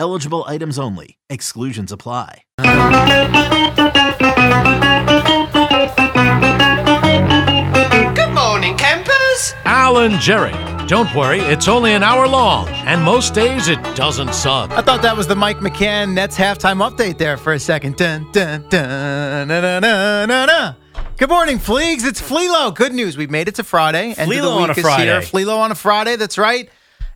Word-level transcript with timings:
Eligible 0.00 0.44
items 0.46 0.78
only. 0.78 1.16
Exclusions 1.30 1.90
apply. 1.90 2.42
Good 8.14 8.32
morning, 8.32 8.76
campers. 8.76 9.54
Alan 9.64 10.18
Jerry. 10.20 10.52
Don't 10.86 11.12
worry, 11.14 11.40
it's 11.40 11.66
only 11.68 11.92
an 11.92 12.02
hour 12.02 12.26
long, 12.28 12.68
and 12.68 13.02
most 13.02 13.34
days 13.34 13.68
it 13.68 13.82
doesn't 13.96 14.32
suck. 14.34 14.70
I 14.70 14.80
thought 14.82 15.02
that 15.02 15.16
was 15.16 15.26
the 15.26 15.34
Mike 15.34 15.58
McCann 15.58 16.14
Nets 16.14 16.36
halftime 16.38 16.78
update 16.88 17.18
there 17.18 17.36
for 17.36 17.52
a 17.54 17.58
second. 17.58 17.96
Dun, 17.96 18.30
dun, 18.32 18.64
dun, 18.68 19.48
na, 19.48 19.60
na, 19.60 19.80
na, 19.80 20.26
na, 20.26 20.46
na. 20.46 20.74
Good 21.18 21.28
morning, 21.28 21.58
Fliegs. 21.58 22.04
It's 22.06 22.20
Fleelo. 22.22 22.74
Good 22.74 22.92
news. 22.94 23.16
We've 23.16 23.30
made 23.30 23.48
it 23.48 23.56
to 23.56 23.64
Friday. 23.64 24.14
End 24.14 24.18
of 24.20 24.28
the 24.28 24.34
Fleelo 24.34 24.56
on 24.62 24.70
a 24.70 24.72
is 24.74 24.78
Friday. 24.80 25.04
Here. 25.04 25.20
Fleelo 25.20 25.58
on 25.58 25.72
a 25.72 25.74
Friday. 25.74 26.16
That's 26.16 26.38
right. 26.38 26.68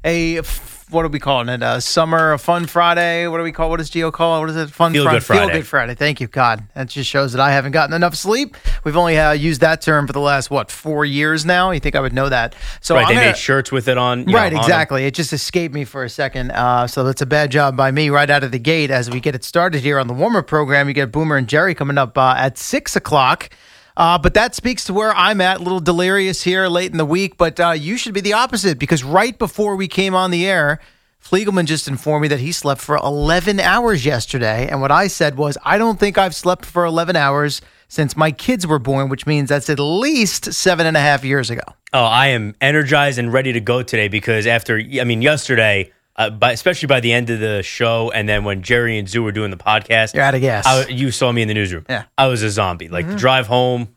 A 0.05 0.39
f- 0.39 0.70
what 0.91 1.05
are 1.05 1.09
we 1.09 1.19
calling 1.19 1.49
it? 1.49 1.63
A 1.63 1.81
summer, 1.81 2.33
a 2.33 2.39
fun 2.39 2.67
Friday. 2.67 3.27
What 3.29 3.39
do 3.39 3.43
we 3.45 3.53
call? 3.53 3.71
What 3.71 3.79
does 3.79 3.91
Gio 3.91 4.13
call 4.13 4.37
it? 4.37 4.41
What 4.41 4.51
is 4.51 4.57
it? 4.57 4.71
Fun 4.71 4.93
Feel 4.93 5.05
Fri- 5.05 5.13
good 5.15 5.25
Friday. 5.25 5.47
Feel 5.47 5.53
good 5.61 5.67
Friday. 5.67 5.95
Thank 5.95 6.21
you, 6.21 6.27
God. 6.27 6.65
That 6.75 6.89
just 6.89 7.09
shows 7.09 7.33
that 7.33 7.41
I 7.41 7.53
haven't 7.53 7.73
gotten 7.73 7.95
enough 7.95 8.15
sleep. 8.15 8.57
We've 8.85 8.97
only 8.97 9.19
uh, 9.19 9.33
used 9.33 9.61
that 9.61 9.81
term 9.81 10.07
for 10.07 10.13
the 10.13 10.21
last 10.21 10.51
what 10.51 10.71
four 10.71 11.05
years 11.05 11.45
now. 11.47 11.71
You 11.71 11.81
think 11.81 11.95
I 11.97 12.01
would 12.01 12.13
know 12.13 12.29
that? 12.29 12.55
So 12.81 12.95
right, 12.95 13.03
I'm 13.03 13.09
they 13.09 13.15
gonna- 13.15 13.27
made 13.29 13.37
shirts 13.37 13.71
with 13.73 13.89
it 13.89 13.99
on. 13.99 14.21
you 14.21 14.27
know, 14.27 14.35
Right, 14.35 14.53
on 14.53 14.59
exactly. 14.59 15.05
It 15.07 15.15
just 15.15 15.33
escaped 15.33 15.75
me 15.75 15.85
for 15.85 16.05
a 16.05 16.09
second. 16.09 16.51
Uh, 16.53 16.87
so 16.87 17.05
that's 17.05 17.23
a 17.23 17.27
bad 17.27 17.51
job 17.51 17.77
by 17.77 17.91
me 17.91 18.11
right 18.11 18.29
out 18.31 18.45
of 18.45 18.51
the 18.53 18.59
gate. 18.59 18.91
As 18.91 19.11
we 19.11 19.21
get 19.21 19.35
it 19.35 19.45
started 19.45 19.81
here 19.83 19.99
on 19.99 20.07
the 20.07 20.15
warmer 20.15 20.43
program, 20.43 20.89
you 20.89 20.95
get 20.95 21.13
Boomer 21.13 21.37
and 21.37 21.49
Jerry 21.49 21.75
coming 21.75 21.99
up 21.99 22.17
uh, 22.19 22.35
at 22.37 22.59
six 22.59 22.97
o'clock. 22.97 23.49
Uh, 24.01 24.17
but 24.17 24.33
that 24.33 24.55
speaks 24.55 24.85
to 24.85 24.95
where 24.95 25.15
I'm 25.15 25.43
at, 25.43 25.61
a 25.61 25.63
little 25.63 25.79
delirious 25.79 26.43
here 26.43 26.69
late 26.69 26.91
in 26.91 26.97
the 26.97 27.05
week. 27.05 27.37
But 27.37 27.61
uh, 27.61 27.73
you 27.73 27.99
should 27.99 28.15
be 28.15 28.23
the 28.23 28.33
opposite 28.33 28.79
because 28.79 29.05
right 29.05 29.39
before 29.39 29.77
we 29.77 29.89
came 29.89 30.15
on 30.15 30.31
the 30.31 30.47
air, 30.47 30.81
Fliegelman 31.23 31.67
just 31.67 31.87
informed 31.87 32.23
me 32.23 32.29
that 32.29 32.41
he 32.41 32.51
slept 32.51 32.81
for 32.81 32.97
11 32.97 33.61
hours 33.61 34.07
yesterday. 34.07 34.67
And 34.69 34.81
what 34.81 34.91
I 34.91 35.07
said 35.09 35.37
was, 35.37 35.59
I 35.67 35.77
don't 35.77 36.01
think 36.01 36.17
I've 36.17 36.35
slept 36.35 36.65
for 36.65 36.87
11 36.87 37.15
hours 37.15 37.61
since 37.89 38.17
my 38.17 38.33
kids 38.33 38.67
were 38.67 38.79
born, 38.79 39.11
which 39.11 39.27
means 39.27 39.51
that's 39.51 39.69
at 39.69 39.79
least 39.79 40.55
seven 40.55 40.87
and 40.87 40.97
a 40.97 41.01
half 41.01 41.23
years 41.23 41.51
ago. 41.51 41.61
Oh, 41.93 42.03
I 42.03 42.29
am 42.29 42.55
energized 42.63 43.19
and 43.19 43.31
ready 43.31 43.53
to 43.53 43.61
go 43.61 43.83
today 43.83 44.09
because 44.09 44.47
after, 44.47 44.79
I 44.79 45.05
mean, 45.05 45.21
yesterday, 45.21 45.93
uh, 46.21 46.31
by, 46.31 46.53
especially 46.53 46.87
by 46.87 47.01
the 47.01 47.13
end 47.13 47.31
of 47.31 47.41
the 47.41 47.63
show, 47.63 48.11
and 48.11 48.29
then 48.29 48.45
when 48.45 48.63
Jerry 48.63 48.99
and 48.99 49.09
Zoo 49.09 49.23
were 49.23 49.33
doing 49.33 49.51
the 49.51 49.57
podcast, 49.57 50.15
You're 50.15 50.23
out 50.23 50.35
of 50.35 50.41
gas. 50.41 50.67
I, 50.67 50.87
you 50.89 51.11
saw 51.11 51.33
me 51.33 51.43
in 51.43 51.49
the 51.49 51.55
newsroom. 51.55 51.87
Yeah. 51.89 52.01
Mm-hmm. 52.03 52.09
I 52.19 52.27
was 52.27 52.43
a 52.43 52.51
zombie. 52.51 52.89
Like 52.89 53.07
the 53.09 53.17
drive 53.17 53.47
home, 53.47 53.89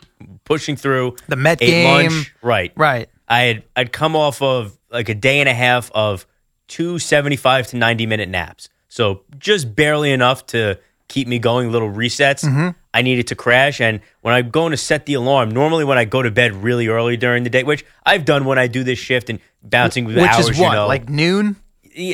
pushing 0.46 0.76
through 0.76 1.18
The 1.28 1.36
Met 1.36 1.62
ate 1.62 1.68
game. 1.68 2.12
lunch. 2.12 2.34
Right, 2.42 2.72
Right. 2.76 3.10
I 3.28 3.40
had 3.42 3.64
I'd 3.76 3.92
come 3.92 4.16
off 4.16 4.42
of 4.42 4.78
like 4.92 5.10
a 5.10 5.16
day 5.16 5.40
and 5.40 5.50
a 5.50 5.54
half 5.54 5.90
of 5.94 6.26
two 6.68 7.00
seventy 7.00 7.36
five 7.38 7.68
to 7.68 7.78
90 7.78 8.06
minute 8.06 8.30
naps. 8.30 8.70
So 8.90 9.24
just 9.40 9.76
barely 9.76 10.12
enough 10.12 10.46
to 10.48 10.78
keep 11.08 11.28
me 11.28 11.40
going, 11.40 11.72
little 11.72 11.90
resets. 11.92 12.44
Mm-hmm. 12.46 12.70
I 12.94 13.02
needed 13.02 13.28
to 13.28 13.36
crash. 13.36 13.82
And 13.82 14.02
when 14.22 14.34
I'm 14.36 14.50
going 14.52 14.72
to 14.72 14.78
set 14.78 15.06
the 15.08 15.16
alarm, 15.16 15.50
normally 15.52 15.84
when 15.84 15.98
I 15.98 16.06
go 16.06 16.22
to 16.22 16.30
bed 16.32 16.54
really 16.64 16.88
early 16.88 17.18
during 17.18 17.44
the 17.44 17.50
day, 17.50 17.64
which 17.64 17.84
I've 18.06 18.24
done 18.26 18.46
when 18.46 18.60
I 18.60 18.68
do 18.68 18.84
this 18.84 19.00
shift 19.00 19.30
and 19.32 19.40
bouncing 19.64 20.06
with 20.06 20.16
Which 20.18 20.26
hours, 20.30 20.50
is 20.50 20.60
what, 20.60 20.68
you 20.70 20.74
know. 20.74 20.88
like 20.88 21.10
noon? 21.10 21.56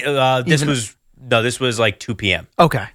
Uh, 0.06 0.42
this 0.44 0.62
even- 0.62 0.70
was, 0.70 0.96
no, 1.20 1.42
this 1.42 1.60
was 1.60 1.80
like 1.80 2.00
2 2.00 2.16
p.m. 2.16 2.48
Okay. 2.58 2.86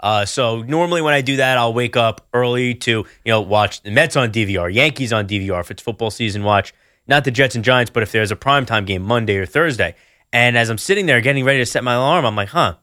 Uh, 0.00 0.24
so 0.24 0.62
normally 0.62 1.02
when 1.02 1.12
I 1.14 1.22
do 1.22 1.36
that, 1.36 1.58
I'll 1.58 1.74
wake 1.74 1.96
up 1.96 2.26
early 2.32 2.74
to 2.74 2.90
you 2.90 3.06
know 3.32 3.40
watch 3.40 3.82
the 3.82 3.90
Mets 3.90 4.14
on 4.16 4.30
DVR, 4.32 4.72
Yankees 4.72 5.12
on 5.12 5.26
DVR 5.26 5.60
if 5.60 5.70
it's 5.72 5.82
football 5.82 6.10
season. 6.10 6.44
Watch 6.44 6.72
not 7.08 7.24
the 7.24 7.30
Jets 7.32 7.56
and 7.56 7.64
Giants, 7.64 7.90
but 7.90 8.02
if 8.04 8.12
there's 8.12 8.30
a 8.30 8.36
primetime 8.36 8.86
game 8.86 9.02
Monday 9.02 9.36
or 9.36 9.46
Thursday. 9.46 9.94
And 10.32 10.56
as 10.58 10.68
I'm 10.70 10.78
sitting 10.78 11.06
there 11.06 11.20
getting 11.20 11.44
ready 11.44 11.58
to 11.60 11.66
set 11.66 11.82
my 11.82 11.94
alarm, 11.94 12.26
I'm 12.26 12.36
like, 12.36 12.50
huh, 12.50 12.74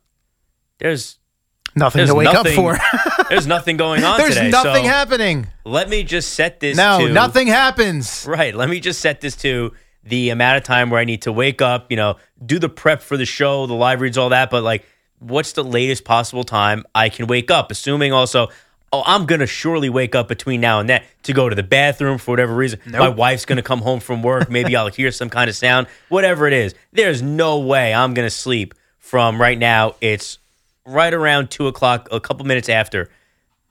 there's 0.79 1.19
Nothing 1.77 1.99
there's 1.99 2.09
to 2.09 2.15
wake 2.15 2.31
nothing, 2.31 2.57
up 2.65 2.77
for. 2.77 3.25
there's 3.29 3.45
nothing 3.47 3.75
going 3.75 4.03
on 4.03 4.17
There's 4.17 4.35
today. 4.35 4.49
nothing 4.49 4.85
so 4.85 4.89
happening. 4.89 5.47
let 5.65 5.89
me 5.89 6.03
just 6.03 6.33
set 6.33 6.61
this. 6.61 6.77
No, 6.77 7.05
to, 7.05 7.11
nothing 7.13 7.47
happens. 7.47 8.25
Right. 8.27 8.55
Let 8.55 8.69
me 8.69 8.79
just 8.79 9.01
set 9.01 9.19
this 9.19 9.35
to 9.37 9.73
the 10.05 10.29
amount 10.29 10.57
of 10.57 10.63
time 10.63 10.89
where 10.89 10.99
I 10.99 11.03
need 11.03 11.23
to 11.23 11.31
wake 11.31 11.61
up, 11.61 11.89
you 11.89 11.97
know, 11.97 12.17
do 12.45 12.59
the 12.59 12.69
prep 12.69 13.01
for 13.01 13.17
the 13.17 13.25
show, 13.25 13.65
the 13.65 13.73
live 13.73 14.01
reads, 14.01 14.17
all 14.17 14.29
that. 14.29 14.49
But 14.49 14.63
like, 14.63 14.85
what's 15.19 15.53
the 15.53 15.63
latest 15.63 16.05
possible 16.05 16.43
time 16.43 16.85
I 16.93 17.09
can 17.09 17.27
wake 17.27 17.49
up? 17.49 17.71
Assuming 17.71 18.13
also, 18.13 18.49
oh, 18.93 19.03
I'm 19.05 19.25
going 19.25 19.39
to 19.39 19.47
surely 19.47 19.89
wake 19.89 20.13
up 20.13 20.27
between 20.27 20.61
now 20.61 20.79
and 20.79 20.87
then 20.87 21.03
to 21.23 21.33
go 21.33 21.49
to 21.49 21.55
the 21.55 21.63
bathroom 21.63 22.17
for 22.17 22.31
whatever 22.31 22.55
reason. 22.55 22.79
My 22.85 23.09
wife's 23.09 23.45
going 23.45 23.57
to 23.57 23.63
come 23.63 23.81
home 23.81 23.99
from 23.99 24.21
work. 24.21 24.49
Maybe 24.49 24.75
I'll 24.75 24.87
hear 24.87 25.11
some 25.11 25.29
kind 25.29 25.49
of 25.49 25.55
sound, 25.55 25.87
whatever 26.09 26.47
it 26.47 26.53
is. 26.53 26.75
There's 26.91 27.21
no 27.21 27.59
way 27.59 27.93
I'm 27.93 28.13
going 28.13 28.27
to 28.27 28.35
sleep 28.35 28.75
from 28.99 29.41
right 29.41 29.57
now. 29.57 29.95
It's 30.01 30.37
right 30.85 31.13
around 31.13 31.49
two 31.49 31.67
o'clock, 31.67 32.09
a 32.11 32.19
couple 32.19 32.45
minutes 32.45 32.69
after. 32.69 33.09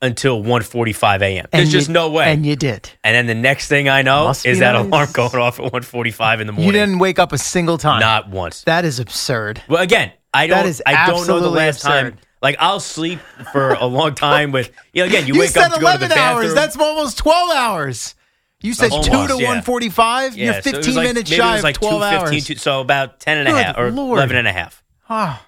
Until 0.04 0.42
1.45 0.42 1.22
a.m. 1.22 1.46
There's 1.50 1.62
And 1.64 1.70
just 1.70 1.88
you- 1.88 1.94
no 1.94 2.10
way. 2.10 2.30
And 2.32 2.44
you 2.44 2.56
did. 2.56 2.90
And 3.02 3.14
then 3.16 3.26
the 3.26 3.34
next 3.34 3.68
thing 3.68 3.88
I 3.88 4.02
know 4.02 4.24
Must 4.26 4.44
is 4.46 4.58
that 4.58 4.72
nice. 4.72 4.84
alarm 4.84 5.08
going 5.12 5.34
off 5.36 5.58
at 5.58 5.72
1:45 5.72 6.40
in 6.40 6.46
the 6.46 6.52
morning. 6.52 6.66
You 6.66 6.72
didn't 6.72 6.98
wake 6.98 7.18
up 7.18 7.32
a 7.32 7.38
single 7.38 7.78
time. 7.78 8.00
Not 8.00 8.28
once. 8.28 8.62
That 8.64 8.84
is 8.84 8.98
absurd. 9.00 9.62
well, 9.68 9.82
again, 9.82 10.12
I 10.32 10.46
don't. 10.46 10.66
is 10.66 10.82
I 10.86 11.06
don't 11.06 11.26
know 11.26 11.40
the 11.40 11.48
last 11.50 11.80
time. 11.82 12.16
Like 12.42 12.56
I'll 12.60 12.80
sleep 12.80 13.20
for 13.52 13.70
a 13.72 13.86
long 13.86 14.14
time 14.14 14.52
with. 14.52 14.70
You 14.92 15.02
know, 15.02 15.06
again, 15.08 15.26
you, 15.26 15.34
You, 15.34 15.40
wake 15.40 15.50
said 15.50 15.62
up 15.62 15.72
to 15.74 15.80
go 15.80 15.86
to 15.86 15.92
11 15.96 16.08
the 16.10 16.14
bathroom. 16.14 16.44
hours. 16.46 16.54
That's 16.54 16.76
almost 16.76 17.16
12 17.18 17.50
hours. 17.50 18.14
You 18.60 18.74
said 18.74 18.90
Almost, 18.92 19.10
2 19.10 19.28
to 19.28 19.34
yeah. 19.42 19.48
145. 19.48 20.36
yeah, 20.36 20.44
You're 20.44 20.52
so 20.54 20.58
it 20.58 20.64
15 20.64 20.78
was 20.86 20.96
like- 20.96 21.06
minutes 21.06 21.30
shy 21.30 21.56
of 21.58 21.62
like 21.64 21.76
12 21.76 22.02
2:15 22.02 22.18
hours. 22.32 22.44
to- 22.46 22.56
so 22.58 22.80
about 22.80 23.20
10 23.20 23.38
and 23.38 23.48
a 23.48 23.52
Good 23.52 23.64
half 23.64 23.78
or 23.78 23.90
Lord. 23.90 24.18
11 24.18 24.36
and 24.36 24.48
a 24.48 24.52
half. 24.52 24.82
Ah, 25.08 25.42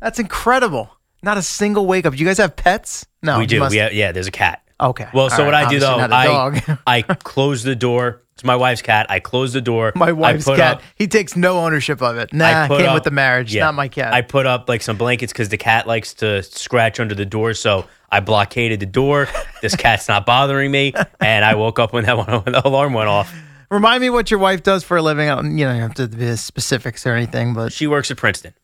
that's 0.00 0.18
incredible. 0.18 0.90
Not 1.22 1.36
a 1.38 1.42
single 1.42 1.86
wake 1.86 2.06
up. 2.06 2.14
Do 2.14 2.18
you 2.18 2.26
guys 2.26 2.38
have 2.38 2.56
pets? 2.56 3.06
No. 3.22 3.36
we 3.38 3.42
you 3.42 3.48
do. 3.48 3.58
must- 3.60 3.72
We 3.72 3.78
have, 3.78 3.92
yeah, 3.92 4.12
there's 4.12 4.26
a 4.28 4.30
cat. 4.32 4.62
Okay. 4.80 5.06
Well, 5.12 5.24
All 5.24 5.30
so 5.30 5.44
what 5.44 5.52
right. 5.52 5.66
I 5.66 5.70
do 5.70 5.78
though, 5.78 5.98
Obviously 5.98 6.08
not 6.08 6.10
a 6.10 6.64
I 6.66 6.66
dog. 6.66 6.78
I 6.86 7.02
close 7.02 7.62
the 7.62 7.76
door. 7.76 8.22
It's 8.32 8.44
my 8.44 8.56
wife's 8.56 8.80
cat. 8.80 9.04
I 9.10 9.20
close 9.20 9.52
the 9.52 9.60
door. 9.60 9.92
my 9.94 10.12
wife's 10.12 10.46
put 10.46 10.56
cat. 10.56 10.76
up- 10.76 10.82
he 10.94 11.06
takes 11.06 11.36
no 11.36 11.58
ownership 11.58 12.00
of 12.00 12.16
it. 12.16 12.32
Nah, 12.32 12.66
put 12.66 12.78
came 12.78 12.88
up- 12.88 12.94
with 12.94 13.04
the 13.04 13.10
marriage. 13.10 13.54
yeah. 13.54 13.64
Not 13.64 13.74
my 13.74 13.88
cat. 13.88 14.14
I 14.14 14.22
put 14.22 14.46
up 14.46 14.66
like 14.70 14.80
some 14.80 14.96
blankets 14.96 15.30
because 15.34 15.50
the 15.50 15.58
cat 15.58 15.86
likes 15.86 16.14
to 16.14 16.42
scratch 16.42 16.98
under 16.98 17.14
the 17.14 17.26
door. 17.26 17.52
So 17.52 17.84
I 18.10 18.20
blockaded 18.20 18.80
the 18.80 18.86
door. 18.86 19.28
this 19.60 19.76
cat's 19.76 20.08
not 20.08 20.24
bothering 20.24 20.70
me, 20.70 20.94
and 21.20 21.44
I 21.44 21.54
woke 21.56 21.78
up 21.78 21.92
when 21.92 22.06
that 22.06 22.16
one, 22.16 22.26
when 22.44 22.52
the 22.54 22.66
alarm 22.66 22.94
went 22.94 23.08
off. 23.10 23.30
Remind 23.70 24.00
me 24.00 24.08
what 24.08 24.30
your 24.30 24.40
wife 24.40 24.62
does 24.62 24.82
for 24.82 24.96
a 24.96 25.02
living. 25.02 25.28
I 25.28 25.34
don't- 25.34 25.58
You 25.58 25.66
know, 25.66 25.74
you 25.74 25.80
don't 25.80 25.94
have 25.94 26.10
to 26.10 26.16
be 26.16 26.34
specifics 26.36 27.04
or 27.06 27.12
anything, 27.12 27.52
but 27.52 27.70
She 27.74 27.86
works 27.86 28.10
at 28.10 28.16
Princeton. 28.16 28.54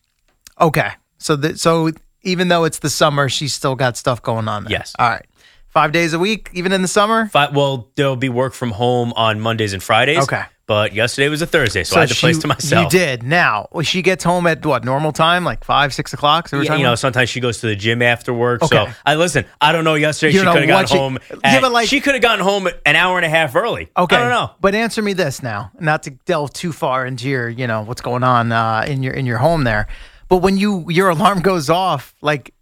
okay. 0.59 0.93
So, 1.19 1.37
the, 1.37 1.57
so 1.59 1.91
even 2.27 2.49
though 2.49 2.65
it's 2.65 2.81
the 2.81 2.91
summer, 2.91 3.29
she's 3.29 3.55
still 3.55 3.75
got 3.75 3.97
stuff 3.97 4.21
going 4.23 4.49
on. 4.49 4.65
There. 4.65 4.73
Yes. 4.73 4.95
All 4.99 5.09
right. 5.09 5.25
Five 5.69 5.93
days 5.93 6.13
a 6.15 6.19
week, 6.19 6.51
even 6.55 6.73
in 6.73 6.83
the 6.83 6.89
summer. 6.89 7.29
Fi 7.29 7.51
well, 7.51 7.91
there'll 7.97 8.17
be 8.17 8.29
work 8.31 8.55
from 8.55 8.71
home 8.71 9.13
on 9.15 9.41
Mondays 9.41 9.73
and 9.75 9.83
Fridays. 9.83 10.23
Okay. 10.25 10.43
But 10.67 10.95
yesterday 10.95 11.29
was 11.29 11.43
a 11.43 11.47
Thursday, 11.47 11.85
so, 11.85 11.97
I 11.97 12.01
had 12.01 12.09
the 12.09 12.15
she- 12.15 12.21
place 12.27 12.39
to 12.39 12.49
myself. 12.49 12.93
You 12.93 12.99
did. 12.99 13.23
Now 13.23 13.69
well, 13.71 13.85
she 13.85 14.03
gets 14.03 14.25
home 14.25 14.49
at 14.49 14.67
what 14.67 14.85
normal 14.85 15.13
time, 15.13 15.45
like 15.45 15.63
five, 15.63 15.95
six 15.95 16.13
o'clock. 16.13 16.49
So 16.49 16.61
Yeah, 16.61 16.75
you 16.75 16.83
know, 16.83 16.89
about? 16.89 16.99
sometimes 16.99 17.29
she 17.31 17.39
goes 17.39 17.61
to 17.61 17.69
the 17.69 17.77
gym 17.77 18.03
after 18.03 18.35
work. 18.35 18.63
Okay. 18.65 18.87
So 18.87 18.93
I 19.05 19.15
listen. 19.15 19.45
I 19.61 19.71
don't 19.71 19.85
know. 19.85 19.95
Yesterday 19.95 20.33
You 20.33 20.41
she 20.41 20.47
could 20.47 20.57
have 20.63 20.67
gotten 20.69 20.87
she- 20.89 20.97
home. 20.99 21.19
Yeah, 21.31 21.37
at- 21.45 21.61
but, 21.61 21.71
like- 21.73 21.89
she 21.89 22.01
could 22.01 22.15
have 22.15 22.23
gotten 22.23 22.43
home 22.45 22.69
an 22.85 22.97
hour 22.97 23.17
and 23.19 23.25
a 23.25 23.29
half 23.29 23.55
early. 23.55 23.91
Okay, 23.97 24.17
I 24.17 24.21
don't 24.21 24.31
know. 24.31 24.51
But 24.61 24.75
answer 24.75 25.03
me 25.03 25.13
this 25.13 25.41
now, 25.41 25.71
not 25.79 26.03
to 26.05 26.11
delve 26.11 26.53
too 26.53 26.73
far 26.73 27.07
into 27.07 27.29
your, 27.29 27.49
you 27.49 27.67
know, 27.69 27.83
what's 27.83 28.01
going 28.01 28.25
on 28.25 28.51
uh, 28.51 28.87
in 28.89 29.05
your 29.05 29.13
in 29.13 29.25
your 29.27 29.39
home 29.39 29.63
there. 29.63 29.87
But 30.29 30.39
when 30.39 30.57
you 30.57 30.87
your 30.91 31.09
alarm 31.11 31.41
goes 31.41 31.71
off, 31.71 32.15
like 32.21 32.53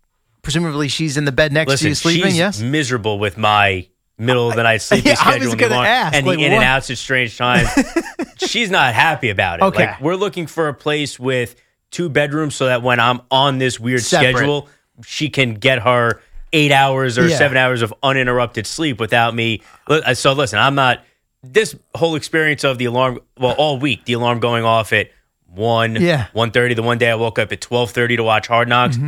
presumably 0.42 0.88
she's 0.88 1.16
in 1.16 1.24
the 1.24 1.32
bed 1.32 1.52
next 1.52 1.68
to 1.68 1.72
Listen, 1.72 1.88
you 1.88 1.94
sleeping. 1.94 2.24
she's 2.30 2.38
yes. 2.38 2.60
miserable 2.60 3.18
with 3.18 3.38
my 3.38 3.86
middle 4.18 4.48
of 4.50 4.56
the 4.56 4.62
night 4.62 4.76
sleeping 4.82 5.08
Yeah, 5.10 5.14
schedule 5.14 5.50
and 5.52 5.60
the 5.60 5.68
alarm 5.68 5.86
ask, 5.86 6.14
and 6.14 6.26
like, 6.26 6.38
the 6.38 6.44
in 6.44 6.52
what- 6.52 6.56
and 6.56 6.64
outs 6.64 6.90
at 6.90 6.98
strange 6.98 7.36
times. 7.38 7.68
she's 8.38 8.70
not 8.70 8.92
happy 8.94 9.30
about 9.30 9.60
it. 9.60 9.64
Okay. 9.64 9.86
Like 9.86 10.00
we're 10.00 10.16
looking 10.16 10.46
for 10.46 10.68
a 10.68 10.74
place 10.74 11.18
with 11.18 11.56
two 11.90 12.08
bedrooms 12.08 12.54
so 12.54 12.66
that 12.66 12.82
when 12.82 13.00
I'm 13.00 13.20
on 13.30 13.58
this 13.58 13.78
weird 13.80 14.02
Separate. 14.02 14.36
schedule, 14.36 14.68
she 15.04 15.28
can 15.30 15.54
get 15.54 15.80
her 15.82 16.20
eight 16.52 16.70
hours 16.72 17.18
or 17.18 17.26
Yeah. 17.26 17.36
seven 17.38 17.56
hours 17.56 17.82
of 17.82 17.92
uninterrupted 18.02 18.66
sleep 18.66 19.00
without 19.00 19.34
me. 19.34 19.62
Uh, 19.86 20.14
so 20.14 20.32
listen, 20.34 20.58
I'm 20.58 20.74
not 20.74 21.02
this 21.42 21.74
whole 21.94 22.14
experience 22.14 22.62
of 22.64 22.78
the 22.78 22.84
alarm. 22.86 23.20
Well, 23.38 23.54
all 23.58 23.78
week 23.78 24.04
the 24.04 24.12
alarm 24.14 24.38
going 24.40 24.64
off 24.64 24.92
at 24.92 25.10
one, 25.54 25.96
Yeah. 25.96 26.26
one 26.32 26.50
thirty. 26.50 26.74
The 26.74 26.82
one 26.82 26.98
day 26.98 27.10
I 27.10 27.14
woke 27.14 27.38
up 27.38 27.52
at 27.52 27.60
twelve 27.60 27.90
thirty 27.90 28.16
to 28.16 28.22
watch 28.22 28.46
Hard 28.48 28.68
Knocks. 28.68 28.98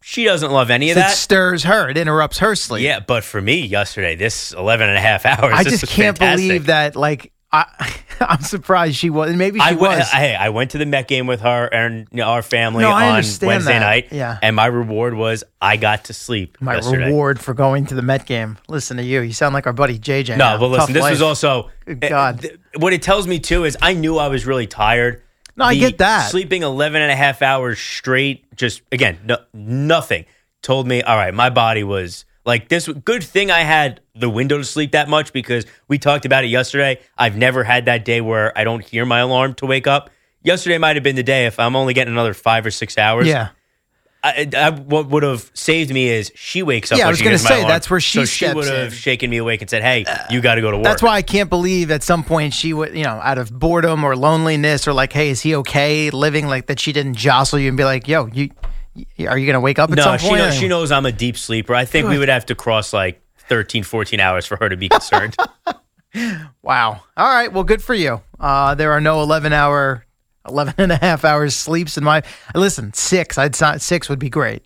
She 0.00 0.24
doesn't 0.24 0.52
love 0.52 0.70
any 0.70 0.90
of 0.90 0.94
that. 0.94 1.10
It 1.12 1.16
stirs 1.16 1.64
her. 1.64 1.88
It 1.90 1.98
interrupts 1.98 2.38
her 2.38 2.54
sleep. 2.54 2.84
Yeah, 2.84 3.00
but 3.00 3.24
for 3.24 3.40
me 3.42 3.66
yesterday, 3.66 4.14
this 4.14 4.52
11 4.52 4.88
and 4.88 4.96
a 4.96 5.00
half 5.00 5.26
hours, 5.26 5.52
I 5.54 5.64
just 5.64 5.86
can't 5.88 6.16
fantastic. 6.16 6.46
believe 6.48 6.66
that. 6.66 6.94
Like, 6.96 7.32
I, 7.52 7.66
I'm 8.20 8.40
surprised 8.40 8.94
she 8.96 9.10
was. 9.10 9.34
Maybe 9.34 9.58
she 9.58 9.66
I 9.66 9.72
went, 9.72 9.98
was. 9.98 10.08
hey, 10.10 10.36
I 10.36 10.50
went 10.50 10.70
to 10.70 10.78
the 10.78 10.86
Met 10.86 11.08
game 11.08 11.26
with 11.26 11.40
her 11.40 11.66
and 11.66 12.06
you 12.12 12.18
know, 12.18 12.28
our 12.28 12.42
family 12.42 12.84
No, 12.84 12.92
on 12.92 13.14
Wednesday 13.14 13.58
that. 13.58 13.80
night. 13.80 14.08
Yeah. 14.12 14.38
And 14.40 14.54
my 14.54 14.66
reward 14.66 15.14
was 15.14 15.42
I 15.60 15.76
got 15.76 16.04
to 16.04 16.14
sleep 16.14 16.56
my 16.60 16.76
yesterday. 16.76 17.06
reward 17.06 17.40
for 17.40 17.52
going 17.52 17.86
to 17.86 17.94
the 17.96 18.02
Met 18.02 18.24
game. 18.24 18.56
Listen 18.68 18.98
to 18.98 19.02
you. 19.02 19.20
You 19.20 19.32
sound 19.32 19.52
like 19.52 19.66
our 19.66 19.72
buddy 19.72 19.98
JJ. 19.98 20.30
No, 20.30 20.36
now. 20.36 20.58
but 20.58 20.68
listen, 20.68 20.86
Tough 20.94 20.94
this 21.02 21.10
was 21.10 21.22
also 21.22 21.70
Good 21.84 22.04
eh, 22.04 22.08
God. 22.08 22.40
th- 22.42 22.58
what 22.76 22.92
it 22.92 23.02
tells 23.02 23.26
me 23.26 23.40
too 23.40 23.64
is 23.64 23.76
I 23.82 23.94
knew 23.94 24.16
I 24.16 24.28
was 24.28 24.46
really 24.46 24.68
tired. 24.68 25.22
No, 25.58 25.64
I 25.64 25.74
get 25.74 25.98
that. 25.98 26.30
Sleeping 26.30 26.62
11 26.62 27.02
and 27.02 27.10
a 27.10 27.16
half 27.16 27.42
hours 27.42 27.78
straight, 27.78 28.44
just 28.54 28.82
again, 28.92 29.18
no, 29.24 29.38
nothing 29.52 30.24
told 30.62 30.86
me, 30.86 31.02
all 31.02 31.16
right, 31.16 31.34
my 31.34 31.50
body 31.50 31.82
was 31.82 32.24
like 32.44 32.68
this. 32.68 32.88
Good 32.88 33.24
thing 33.24 33.50
I 33.50 33.60
had 33.60 34.00
the 34.14 34.30
window 34.30 34.58
to 34.58 34.64
sleep 34.64 34.92
that 34.92 35.08
much 35.08 35.32
because 35.32 35.66
we 35.88 35.98
talked 35.98 36.24
about 36.24 36.44
it 36.44 36.48
yesterday. 36.48 37.00
I've 37.16 37.36
never 37.36 37.64
had 37.64 37.86
that 37.86 38.04
day 38.04 38.20
where 38.20 38.56
I 38.56 38.64
don't 38.64 38.84
hear 38.84 39.04
my 39.04 39.18
alarm 39.18 39.54
to 39.54 39.66
wake 39.66 39.86
up. 39.86 40.10
Yesterday 40.42 40.78
might 40.78 40.96
have 40.96 41.02
been 41.02 41.16
the 41.16 41.24
day 41.24 41.46
if 41.46 41.58
I'm 41.58 41.74
only 41.74 41.92
getting 41.92 42.14
another 42.14 42.34
five 42.34 42.64
or 42.64 42.70
six 42.70 42.96
hours. 42.96 43.26
Yeah. 43.26 43.48
I, 44.22 44.48
I, 44.56 44.70
what 44.70 45.06
would 45.08 45.22
have 45.22 45.48
saved 45.54 45.92
me 45.92 46.08
is 46.08 46.32
she 46.34 46.62
wakes 46.64 46.90
up. 46.90 46.98
Yeah, 46.98 47.06
I 47.06 47.10
was 47.10 47.22
gonna 47.22 47.38
say, 47.38 47.62
that's 47.62 47.88
where 47.88 48.00
she 48.00 48.18
so 48.18 48.24
she 48.24 48.52
would 48.52 48.66
have 48.66 48.92
shaken 48.92 49.30
me 49.30 49.36
awake 49.36 49.60
and 49.60 49.70
said, 49.70 49.82
"Hey, 49.82 50.04
you 50.28 50.40
got 50.40 50.56
to 50.56 50.60
go 50.60 50.70
to 50.72 50.76
work." 50.76 50.84
That's 50.84 51.02
why 51.02 51.14
I 51.14 51.22
can't 51.22 51.48
believe 51.48 51.90
at 51.92 52.02
some 52.02 52.24
point 52.24 52.52
she 52.52 52.72
would, 52.72 52.96
you 52.96 53.04
know, 53.04 53.20
out 53.22 53.38
of 53.38 53.50
boredom 53.56 54.02
or 54.02 54.16
loneliness 54.16 54.88
or 54.88 54.92
like, 54.92 55.12
hey, 55.12 55.28
is 55.30 55.40
he 55.40 55.54
okay 55.56 56.10
living 56.10 56.48
like 56.48 56.66
that? 56.66 56.80
She 56.80 56.92
didn't 56.92 57.14
jostle 57.14 57.58
you 57.60 57.68
and 57.68 57.76
be 57.76 57.84
like, 57.84 58.08
yo, 58.08 58.26
you, 58.26 58.50
you- 59.16 59.28
are 59.28 59.38
you 59.38 59.46
going 59.46 59.54
to 59.54 59.60
wake 59.60 59.78
up 59.78 59.90
at 59.92 59.96
No, 59.96 60.02
some 60.02 60.18
she 60.18 60.34
knows, 60.34 60.54
she 60.54 60.66
knows 60.68 60.90
I'm 60.90 61.06
a 61.06 61.12
deep 61.12 61.38
sleeper. 61.38 61.72
I 61.74 61.84
think 61.84 62.08
we 62.08 62.18
would 62.18 62.28
have 62.28 62.46
to 62.46 62.56
cross 62.56 62.92
like 62.92 63.22
13, 63.48 63.84
14 63.84 64.18
hours 64.18 64.44
for 64.46 64.56
her 64.56 64.68
to 64.68 64.76
be 64.76 64.88
concerned. 64.88 65.36
Wow. 66.62 67.00
All 67.16 67.26
right. 67.28 67.52
Well, 67.52 67.64
good 67.64 67.82
for 67.82 67.94
you. 67.94 68.22
Uh, 68.40 68.74
there 68.74 68.92
are 68.92 69.00
no 69.00 69.22
11 69.22 69.52
hour, 69.52 70.04
11 70.48 70.74
and 70.78 70.92
a 70.92 70.96
half 70.96 71.24
hours 71.24 71.54
sleeps 71.54 71.96
in 71.96 72.04
my. 72.04 72.22
Listen, 72.54 72.92
six. 72.94 73.38
I'd 73.38 73.54
six 73.80 74.08
would 74.08 74.18
be 74.18 74.30
great. 74.30 74.62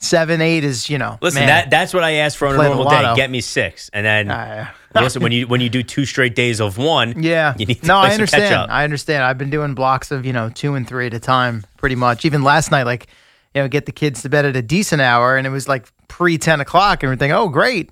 Seven, 0.00 0.40
eight 0.42 0.64
is, 0.64 0.90
you 0.90 0.98
know. 0.98 1.18
Listen, 1.22 1.40
man. 1.40 1.46
that 1.48 1.70
that's 1.70 1.94
what 1.94 2.04
I 2.04 2.12
asked 2.14 2.36
for 2.36 2.46
on 2.48 2.54
a 2.54 2.62
normal 2.62 2.90
day. 2.90 3.14
Get 3.16 3.30
me 3.30 3.40
six, 3.40 3.88
and 3.94 4.04
then 4.04 4.30
Uh, 4.30 4.68
listen 4.94 5.22
when 5.22 5.32
you 5.32 5.46
when 5.46 5.62
you 5.62 5.70
do 5.70 5.82
two 5.82 6.04
straight 6.04 6.34
days 6.34 6.60
of 6.60 6.76
one. 6.76 7.14
Yeah. 7.22 7.54
you 7.56 7.64
need 7.64 7.80
to 7.80 7.86
no, 7.86 7.96
I 7.96 8.12
understand. 8.12 8.42
catch 8.42 8.52
up. 8.52 8.70
I 8.70 8.84
understand. 8.84 9.24
I've 9.24 9.38
been 9.38 9.50
doing 9.50 9.74
blocks 9.74 10.10
of, 10.10 10.26
you 10.26 10.32
know, 10.34 10.50
two 10.50 10.74
and 10.74 10.86
three 10.86 11.06
at 11.06 11.14
a 11.14 11.20
time 11.20 11.64
pretty 11.78 11.94
much. 11.96 12.24
Even 12.26 12.42
last 12.42 12.70
night, 12.70 12.82
like, 12.84 13.06
you 13.54 13.62
know, 13.62 13.68
get 13.68 13.86
the 13.86 13.92
kids 13.92 14.20
to 14.22 14.28
bed 14.28 14.44
at 14.44 14.56
a 14.56 14.62
decent 14.62 15.00
hour 15.00 15.36
and 15.36 15.46
it 15.46 15.50
was 15.50 15.68
like 15.68 15.86
pre 16.08 16.36
10 16.36 16.60
o'clock 16.60 17.02
and 17.02 17.10
we're 17.10 17.16
thinking, 17.16 17.36
oh, 17.36 17.48
great. 17.48 17.90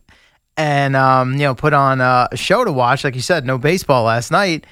And, 0.59 0.95
um, 0.95 1.33
you 1.35 1.39
know, 1.41 1.55
put 1.55 1.73
on 1.73 2.03
uh, 2.03 2.29
a 2.31 2.37
show 2.37 2.63
to 2.63 2.73
watch. 2.73 3.05
Like 3.05 3.15
you 3.15 3.23
said, 3.23 3.47
no 3.47 3.57
baseball 3.57 4.05
last 4.05 4.31
night. 4.31 4.67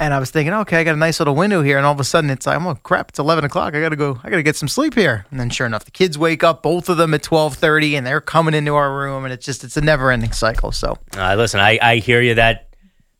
And 0.00 0.14
I 0.14 0.18
was 0.18 0.30
thinking, 0.30 0.54
okay, 0.54 0.78
I 0.78 0.84
got 0.84 0.94
a 0.94 0.98
nice 0.98 1.20
little 1.20 1.34
window 1.34 1.62
here. 1.62 1.76
And 1.76 1.84
all 1.84 1.92
of 1.92 2.00
a 2.00 2.04
sudden 2.04 2.30
it's 2.30 2.46
like, 2.46 2.58
oh, 2.60 2.74
crap, 2.82 3.10
it's 3.10 3.18
11 3.18 3.44
o'clock. 3.44 3.74
I 3.74 3.80
got 3.80 3.90
to 3.90 3.96
go, 3.96 4.18
I 4.24 4.30
got 4.30 4.36
to 4.36 4.42
get 4.42 4.56
some 4.56 4.66
sleep 4.66 4.94
here. 4.94 5.26
And 5.30 5.38
then 5.38 5.50
sure 5.50 5.66
enough, 5.66 5.84
the 5.84 5.90
kids 5.90 6.16
wake 6.16 6.42
up, 6.42 6.62
both 6.62 6.88
of 6.88 6.96
them 6.96 7.12
at 7.12 7.24
1230 7.30 7.96
and 7.96 8.06
they're 8.06 8.22
coming 8.22 8.54
into 8.54 8.74
our 8.74 8.92
room. 8.96 9.24
And 9.24 9.32
it's 9.34 9.44
just, 9.44 9.62
it's 9.62 9.76
a 9.76 9.82
never 9.82 10.10
ending 10.10 10.32
cycle. 10.32 10.72
So 10.72 10.96
Uh, 11.16 11.34
listen, 11.36 11.60
I, 11.60 11.78
I 11.82 11.96
hear 11.96 12.22
you. 12.22 12.34
That 12.36 12.68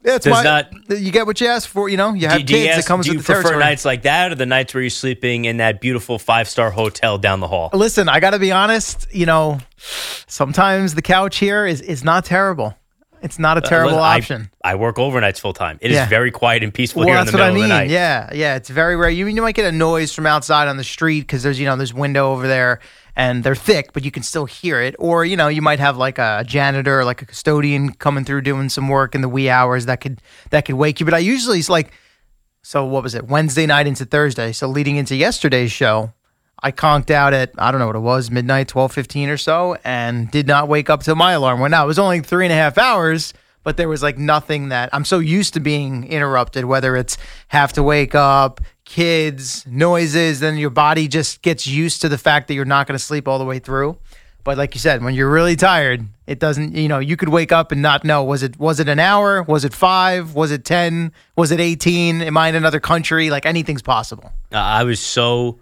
yeah, 0.03 0.17
Does 0.17 0.32
my, 0.32 0.43
not- 0.43 0.73
you 0.99 1.12
get 1.12 1.27
what 1.27 1.38
you 1.43 1.49
ask 1.49 1.69
for. 1.69 1.91
You 1.91 1.99
know, 1.99 2.15
you 2.15 2.29
have 2.29 2.38
do, 2.38 2.44
do 2.44 2.55
you 2.56 2.65
kids. 2.65 2.79
ask- 2.79 2.87
it 2.87 2.88
comes 2.88 3.05
do 3.05 3.12
you 3.12 3.19
with 3.19 3.26
the 3.26 3.33
prefer 3.35 3.49
territory. 3.50 3.62
nights 3.65 3.85
like 3.85 4.00
that, 4.05 4.33
or 4.33 4.35
the 4.35 4.47
nights 4.47 4.73
where 4.73 4.83
you're 4.83 4.88
sleeping 4.88 5.44
in 5.44 5.59
that 5.59 5.83
beautiful 5.83 6.19
five 6.19 6.49
star 6.49 6.71
hotel 6.71 7.19
down 7.19 7.41
the 7.41 7.49
hall? 7.49 7.69
Listen, 7.75 8.09
I 8.09 8.19
got 8.21 8.31
to 8.31 8.38
be 8.38 8.50
honest. 8.53 9.06
You 9.12 9.26
know, 9.26 9.59
sometimes 10.26 10.94
the 10.94 11.03
couch 11.03 11.37
here 11.37 11.67
is 11.67 11.83
is 11.83 12.03
not 12.03 12.25
terrible. 12.25 12.75
It's 13.23 13.39
not 13.39 13.59
a 13.59 13.61
terrible 13.61 13.99
Uh, 13.99 14.03
I- 14.03 14.17
option. 14.17 14.51
I, 14.65 14.75
work 14.77 14.97
overnights 14.97 15.39
full 15.41 15.53
time. 15.53 15.79
It 15.81 15.91
is 15.91 15.97
Yeah. 15.97 16.09
very 16.09 16.31
quiet 16.31 16.63
and 16.63 16.73
peaceful 16.73 17.01
well, 17.01 17.09
here 17.09 17.19
in 17.19 17.27
the 17.27 17.33
what 17.33 17.41
I 17.41 17.45
middle 17.51 17.55
mean. 17.63 17.65
of 17.65 17.69
the 17.69 17.75
night. 17.85 17.91
Yeah, 17.91 18.31
yeah. 18.33 18.55
It's 18.57 18.69
very 18.71 18.97
rare. 18.97 19.11
You 19.11 19.27
you 19.27 19.43
might 19.43 19.55
get 19.55 19.67
a 19.67 19.73
noise 19.73 20.13
from 20.13 20.27
outside 20.27 20.69
on 20.69 20.77
the 20.77 20.85
street 20.85 21.21
because 21.23 21.43
there's 21.43 21.59
you 21.61 21.67
know 21.67 21.77
there's 21.77 21.93
window 21.95 22.33
over 22.33 22.47
there 22.49 22.81
and 23.17 23.43
they're 23.45 23.55
thick, 23.55 23.93
but 23.93 24.05
you 24.05 24.11
can 24.11 24.23
still 24.23 24.47
hear 24.47 24.81
it. 24.81 24.95
Or 24.99 25.25
you 25.25 25.37
know 25.37 25.49
you 25.49 25.62
might 25.62 25.79
have 25.81 25.97
like 25.97 26.19
a 26.19 26.45
janitor, 26.47 27.05
like 27.05 27.21
a 27.23 27.27
custodian 27.27 27.93
coming 27.95 28.25
through 28.25 28.41
doing 28.43 28.69
some 28.69 28.89
work 28.89 29.15
in 29.15 29.21
the 29.21 29.29
wee 29.29 29.49
hours 29.50 29.87
that 29.87 30.00
could 30.00 30.21
that 30.50 30.65
could 30.65 30.77
wake 30.77 31.00
you. 31.00 31.05
But 31.07 31.15
I 31.15 31.19
usually 31.19 31.59
it's 31.59 31.69
like 31.69 31.93
so 32.62 32.85
what 32.85 33.03
was 33.03 33.15
it 33.15 33.27
Wednesday 33.29 33.67
night 33.67 33.87
into 33.87 34.05
Thursday. 34.05 34.53
So 34.53 34.67
leading 34.69 34.97
into 34.97 35.17
yesterday's 35.17 35.73
show, 35.73 36.12
I 36.62 36.73
conked 36.73 37.11
out 37.11 37.33
at 37.33 37.52
I 37.59 37.71
don't 37.71 37.81
know 37.81 37.87
what 37.87 37.97
it 37.97 38.00
was 38.00 38.31
midnight, 38.31 38.69
twelve 38.69 38.93
fifteen 38.93 39.29
or 39.29 39.37
so, 39.37 39.76
and 39.85 40.31
did 40.31 40.47
not 40.47 40.69
wake 40.69 40.90
up 40.90 41.02
till 41.02 41.14
my 41.14 41.33
alarm 41.33 41.61
went 41.61 41.75
out. 41.75 41.85
It 41.85 41.88
was 41.88 41.99
only 41.99 42.21
three 42.21 42.45
and 42.45 42.52
a 42.52 42.57
half 42.57 42.76
hours, 42.76 43.33
but 43.64 43.76
there 43.76 43.88
was 43.88 44.02
like 44.02 44.19
nothing 44.19 44.69
that 44.69 44.90
I'm 44.93 45.05
so 45.05 45.19
used 45.19 45.55
to 45.55 45.61
being 45.61 46.05
interrupted. 46.05 46.64
Whether 46.64 46.97
it's 46.97 47.17
have 47.49 47.73
to 47.75 47.83
wake 47.83 48.14
up, 48.14 48.61
kids, 48.85 49.67
noises, 49.67 50.40
then 50.40 50.59
your 50.59 50.71
body 50.71 51.09
just 51.09 51.43
gets 51.43 51.67
used 51.67 52.02
to 52.02 52.09
the 52.09 52.19
fact 52.19 52.49
that 52.49 52.55
you're 52.55 52.64
not 52.64 52.87
going 52.87 52.99
to 52.99 53.05
sleep 53.05 53.26
all 53.26 53.38
the 53.38 53.45
way 53.45 53.59
through. 53.59 53.97
But 54.43 54.57
like 54.57 54.75
you 54.75 54.81
said, 54.81 55.05
when 55.05 55.14
you're 55.14 55.31
really 55.31 55.55
tired, 55.55 56.07
it 56.26 56.38
doesn't. 56.38 56.75
You 56.75 56.88
know, 56.88 56.99
you 56.99 57.17
could 57.17 57.29
wake 57.29 57.52
up 57.52 57.73
and 57.73 57.83
not 57.83 58.05
know 58.05 58.25
was 58.25 58.43
it 58.43 58.59
was 58.59 58.81
it 58.81 58.88
an 58.88 58.99
hour, 58.99 59.43
was 59.43 59.64
it 59.64 59.75
five, 59.75 60.35
was 60.35 60.50
it 60.50 60.64
ten, 60.64 61.12
was 61.37 61.50
it 61.50 61.61
eighteen? 61.61 62.23
Am 62.23 62.37
I 62.37 62.49
in 62.49 62.55
another 62.55 62.81
country? 62.81 63.29
Like 63.29 63.45
anything's 63.45 63.83
possible. 63.83 64.33
Uh, 64.50 64.57
I 64.57 64.85
was 64.85 64.99
so 64.99 65.59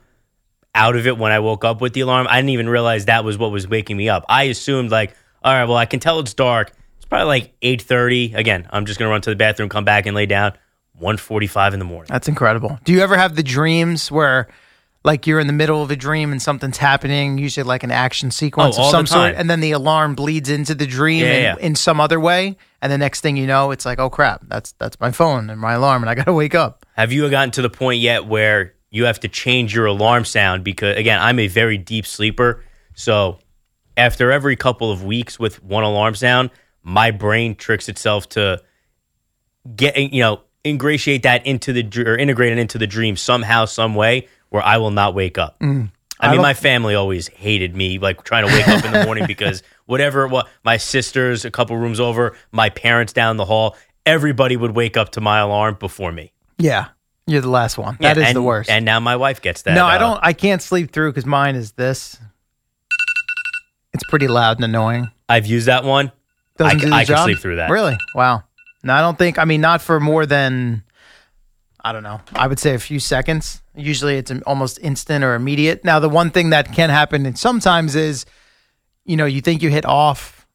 out 0.75 0.97
of 0.97 1.07
it 1.07 1.19
when 1.19 1.33
I 1.33 1.39
woke 1.41 1.65
up 1.65 1.81
with 1.81 1.93
the 1.93 2.01
alarm. 2.03 2.27
I 2.29 2.37
didn't 2.37 2.51
even 2.51 2.69
realize 2.69 3.07
that 3.07 3.25
was 3.25 3.37
what 3.39 3.51
was 3.51 3.67
waking 3.67 3.97
me 3.97 4.09
up. 4.09 4.25
I 4.29 4.45
assumed 4.45 4.91
like, 4.91 5.15
all 5.43 5.53
right, 5.53 5.65
well, 5.65 5.77
I 5.77 5.87
can 5.87 6.01
tell 6.01 6.19
it's 6.21 6.35
dark. 6.35 6.73
It's 6.97 7.07
probably 7.07 7.27
like 7.27 7.55
eight 7.63 7.83
thirty. 7.83 8.35
Again, 8.35 8.67
I'm 8.71 8.87
just 8.87 8.99
gonna 8.99 9.11
run 9.11 9.21
to 9.23 9.31
the 9.31 9.37
bathroom, 9.37 9.69
come 9.69 9.85
back, 9.85 10.07
and 10.07 10.15
lay 10.15 10.27
down. 10.27 10.53
One 10.95 11.17
forty-five 11.17 11.73
in 11.75 11.79
the 11.79 11.85
morning. 11.85 12.09
That's 12.11 12.27
incredible. 12.29 12.79
Do 12.85 12.93
you 12.93 13.01
ever 13.03 13.17
have 13.17 13.37
the 13.37 13.45
dreams 13.45 14.11
where, 14.11 14.49
like, 15.05 15.29
you're 15.29 15.39
in 15.39 15.47
the 15.47 15.53
middle 15.53 15.81
of 15.81 15.93
a 15.93 15.97
dream 15.97 16.33
and 16.33 16.43
something's 16.43 16.77
happening, 16.79 17.39
usually 17.39 17.63
like 17.63 17.85
an 17.85 17.93
action 17.93 18.33
sequence 18.33 18.77
Oh, 18.77 18.85
of 18.87 18.91
some 18.91 19.07
sort, 19.07 19.37
and 19.37 19.49
then 19.49 19.61
the 19.61 19.71
alarm 19.71 20.17
bleeds 20.17 20.49
into 20.51 20.75
the 20.75 20.87
dream 20.89 21.25
Yeah, 21.25 21.33
in, 21.35 21.43
yeah. 21.43 21.57
in 21.61 21.75
some 21.77 22.01
other 22.01 22.19
way, 22.19 22.57
and 22.83 22.91
the 22.91 22.99
next 22.99 23.21
thing 23.21 23.37
you 23.37 23.47
know, 23.47 23.71
it's 23.71 23.87
like, 23.87 24.01
oh 24.01 24.11
crap, 24.11 24.41
that's 24.49 24.73
that's 24.73 24.99
my 24.99 25.13
phone 25.13 25.51
and 25.51 25.61
my 25.61 25.75
alarm, 25.75 26.03
and 26.03 26.11
I 26.11 26.17
gotta 26.17 26.33
wake 26.33 26.57
up. 26.57 26.85
Have 26.95 27.13
you 27.13 27.31
gotten 27.31 27.53
to 27.53 27.63
the 27.63 27.71
point 27.71 28.01
yet 28.01 28.27
where 28.27 28.75
you 28.91 29.05
have 29.05 29.21
to 29.21 29.29
change 29.29 29.75
your 29.75 29.87
alarm 29.87 30.25
sound? 30.25 30.65
Because 30.65 30.97
again, 30.97 31.21
I'm 31.21 31.39
a 31.39 31.49
very 31.49 31.79
deep 31.79 32.07
sleeper. 32.07 32.65
So 32.95 33.39
after 33.97 34.31
every 34.33 34.57
couple 34.57 34.91
of 34.91 35.05
weeks 35.05 35.39
with 35.39 35.63
one 35.63 35.85
alarm 35.85 36.15
sound, 36.15 36.51
my 36.83 37.11
brain 37.11 37.55
tricks 37.55 37.89
itself 37.89 38.29
to 38.31 38.63
get 39.77 39.97
you 39.97 40.21
know 40.21 40.41
ingratiate 40.65 41.23
that 41.23 41.47
into 41.47 41.73
the 41.73 42.03
or 42.05 42.17
integrate 42.17 42.53
it 42.53 42.59
into 42.59 42.79
the 42.79 42.87
dream 42.87 43.17
somehow, 43.17 43.65
some 43.65 43.95
way, 43.95 44.29
where 44.49 44.63
I 44.63 44.79
will 44.79 44.91
not 44.91 45.15
wake 45.15 45.39
up. 45.39 45.59
Mm. 45.61 45.91
I 46.21 46.33
mean, 46.33 46.43
my 46.43 46.55
family 46.55 46.97
always 46.97 47.29
hated 47.29 47.77
me, 47.77 47.99
like 47.99 48.25
trying 48.25 48.47
to 48.47 48.53
wake 48.53 48.67
up 48.67 48.85
in 48.85 48.93
the 48.93 49.05
morning 49.05 49.25
because 49.29 49.63
whatever 49.87 50.25
it 50.25 50.31
was, 50.31 50.47
my 50.65 50.77
sisters 50.77 51.45
a 51.45 51.51
couple 51.51 51.77
rooms 51.77 52.01
over, 52.01 52.37
my 52.51 52.71
parents 52.71 53.13
down 53.13 53.37
the 53.37 53.45
hall, 53.45 53.77
everybody 54.05 54.57
would 54.57 54.75
wake 54.75 54.97
up 54.97 55.11
to 55.11 55.21
my 55.21 55.39
alarm 55.39 55.77
before 55.79 56.11
me. 56.11 56.33
Yeah, 56.59 56.89
you're 57.29 57.41
the 57.41 57.51
last 57.51 57.79
one. 57.79 57.97
That 58.01 58.19
is 58.19 58.25
and, 58.25 58.37
the 58.37 58.43
worst. 58.43 58.71
And 58.71 58.85
now 58.85 59.01
my 59.01 59.17
wife 59.17 59.41
gets 59.43 59.63
that. 59.63 59.75
no, 59.75 59.87
I 59.87 59.97
uh, 59.97 59.99
don't. 59.99 60.21
I 60.23 60.33
can't 60.33 60.63
sleep 60.63 60.93
through 60.93 61.11
because 61.11 61.27
mine 61.27 61.57
is 61.57 61.73
this. 61.73 62.19
It's 63.93 64.05
pretty 64.09 64.29
loud 64.29 64.59
and 64.59 64.65
annoying. 64.65 65.11
I've 65.29 65.47
used 65.47 65.67
that 65.67 65.85
one. 65.85 66.13
Doesn't 66.57 66.79
I, 66.79 66.81
do 66.81 66.89
the 66.89 66.95
I 66.95 67.05
can 67.05 67.25
sleep 67.25 67.39
through 67.39 67.57
that. 67.57 67.71
Really? 67.71 67.97
Wow. 68.15 68.45
No, 68.83 68.95
I 68.95 69.01
don't 69.01 69.19
think. 69.19 69.39
I 69.39 69.45
mean, 69.45 69.61
not 69.61 69.83
for 69.83 70.01
more 70.01 70.27
than 70.27 70.83
I 71.81 71.93
don't 71.93 72.03
know. 72.03 72.21
I 72.35 72.47
would 72.47 72.59
say 72.59 72.75
a 72.75 72.79
few 72.79 73.01
seconds. 73.01 73.63
Usually, 73.75 74.17
it's 74.17 74.33
almost 74.47 74.79
instant 74.81 75.25
or 75.25 75.35
immediate. 75.35 75.85
Now, 75.85 76.01
the 76.01 76.09
one 76.09 76.31
thing 76.31 76.51
that 76.51 76.73
can 76.73 76.91
happen 76.91 77.25
and 77.25 77.39
sometimes 77.39 77.95
is, 77.95 78.27
you 79.05 79.17
know, 79.17 79.27
you 79.27 79.41
think 79.41 79.63
you 79.63 79.71
hit 79.71 79.85
off, 79.85 80.47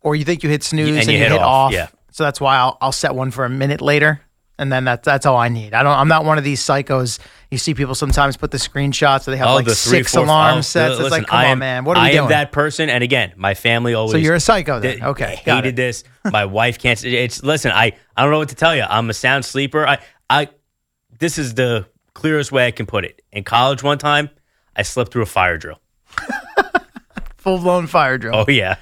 or 0.00 0.16
you 0.16 0.24
think 0.24 0.42
you 0.42 0.50
hit 0.50 0.62
snooze 0.62 0.88
And 0.88 0.98
and, 0.98 1.06
you 1.08 1.12
you 1.14 1.18
hit 1.20 1.32
hit, 1.32 1.40
off, 1.40 1.68
off. 1.68 1.72
yeah. 1.72 1.88
So 2.10 2.24
that's 2.24 2.40
why 2.40 2.56
I'll 2.56 2.76
I'll 2.80 2.92
set 2.92 3.14
one 3.14 3.30
for 3.30 3.44
a 3.44 3.48
minute 3.48 3.80
later, 3.80 4.20
and 4.58 4.72
then 4.72 4.84
that's 4.84 5.04
that's 5.04 5.24
all 5.26 5.36
I 5.36 5.48
need. 5.48 5.74
I 5.74 5.82
don't. 5.82 5.92
I'm 5.96 6.08
not 6.08 6.24
one 6.24 6.38
of 6.38 6.44
these 6.44 6.60
psychos. 6.62 7.18
You 7.50 7.58
see 7.58 7.74
people 7.74 7.94
sometimes 7.94 8.36
put 8.36 8.50
the 8.50 8.58
screenshots. 8.58 9.22
So 9.22 9.30
they 9.30 9.36
have 9.38 9.48
Oh, 9.48 9.54
like 9.54 9.64
the 9.64 9.74
three, 9.74 9.98
six 9.98 10.12
four, 10.14 10.22
oh, 10.22 10.26
alarm 10.26 10.58
oh, 10.58 10.60
sets. 10.60 10.98
It's 11.00 11.10
like, 11.10 11.26
come 11.26 11.38
I 11.38 11.50
on, 11.52 11.58
man. 11.58 11.84
What 11.84 11.96
are 11.96 12.02
we 12.02 12.08
I 12.08 12.12
doing? 12.12 12.24
am 12.24 12.28
that 12.30 12.52
person, 12.52 12.90
and 12.90 13.02
again, 13.04 13.32
my 13.36 13.54
family 13.54 13.94
always. 13.94 14.12
so 14.12 14.18
you're 14.18 14.34
a 14.34 14.40
psycho 14.40 14.80
then? 14.80 14.92
Th- 14.96 15.02
okay, 15.04 15.36
hated 15.36 15.76
this. 15.76 16.04
My 16.24 16.44
wife 16.44 16.78
can't. 16.78 17.02
It's 17.04 17.42
listen. 17.42 17.70
I 17.72 17.92
I 18.16 18.22
don't 18.22 18.30
know 18.30 18.38
what 18.38 18.50
to 18.50 18.54
tell 18.54 18.74
you. 18.76 18.82
I'm 18.82 19.08
a 19.08 19.14
sound 19.14 19.44
sleeper. 19.44 19.86
I 19.86 19.98
I. 20.28 20.48
This 21.18 21.38
is 21.38 21.54
the 21.54 21.86
clearest 22.14 22.52
way 22.52 22.66
I 22.66 22.70
can 22.70 22.86
put 22.86 23.04
it. 23.04 23.22
In 23.32 23.44
college, 23.44 23.82
one 23.82 23.98
time, 23.98 24.28
I 24.76 24.82
slept 24.82 25.12
through 25.12 25.22
a 25.22 25.26
fire 25.26 25.56
drill. 25.58 25.80
Full 27.38 27.58
blown 27.58 27.86
fire 27.86 28.18
drill. 28.18 28.34
Oh 28.34 28.44
yeah. 28.50 28.76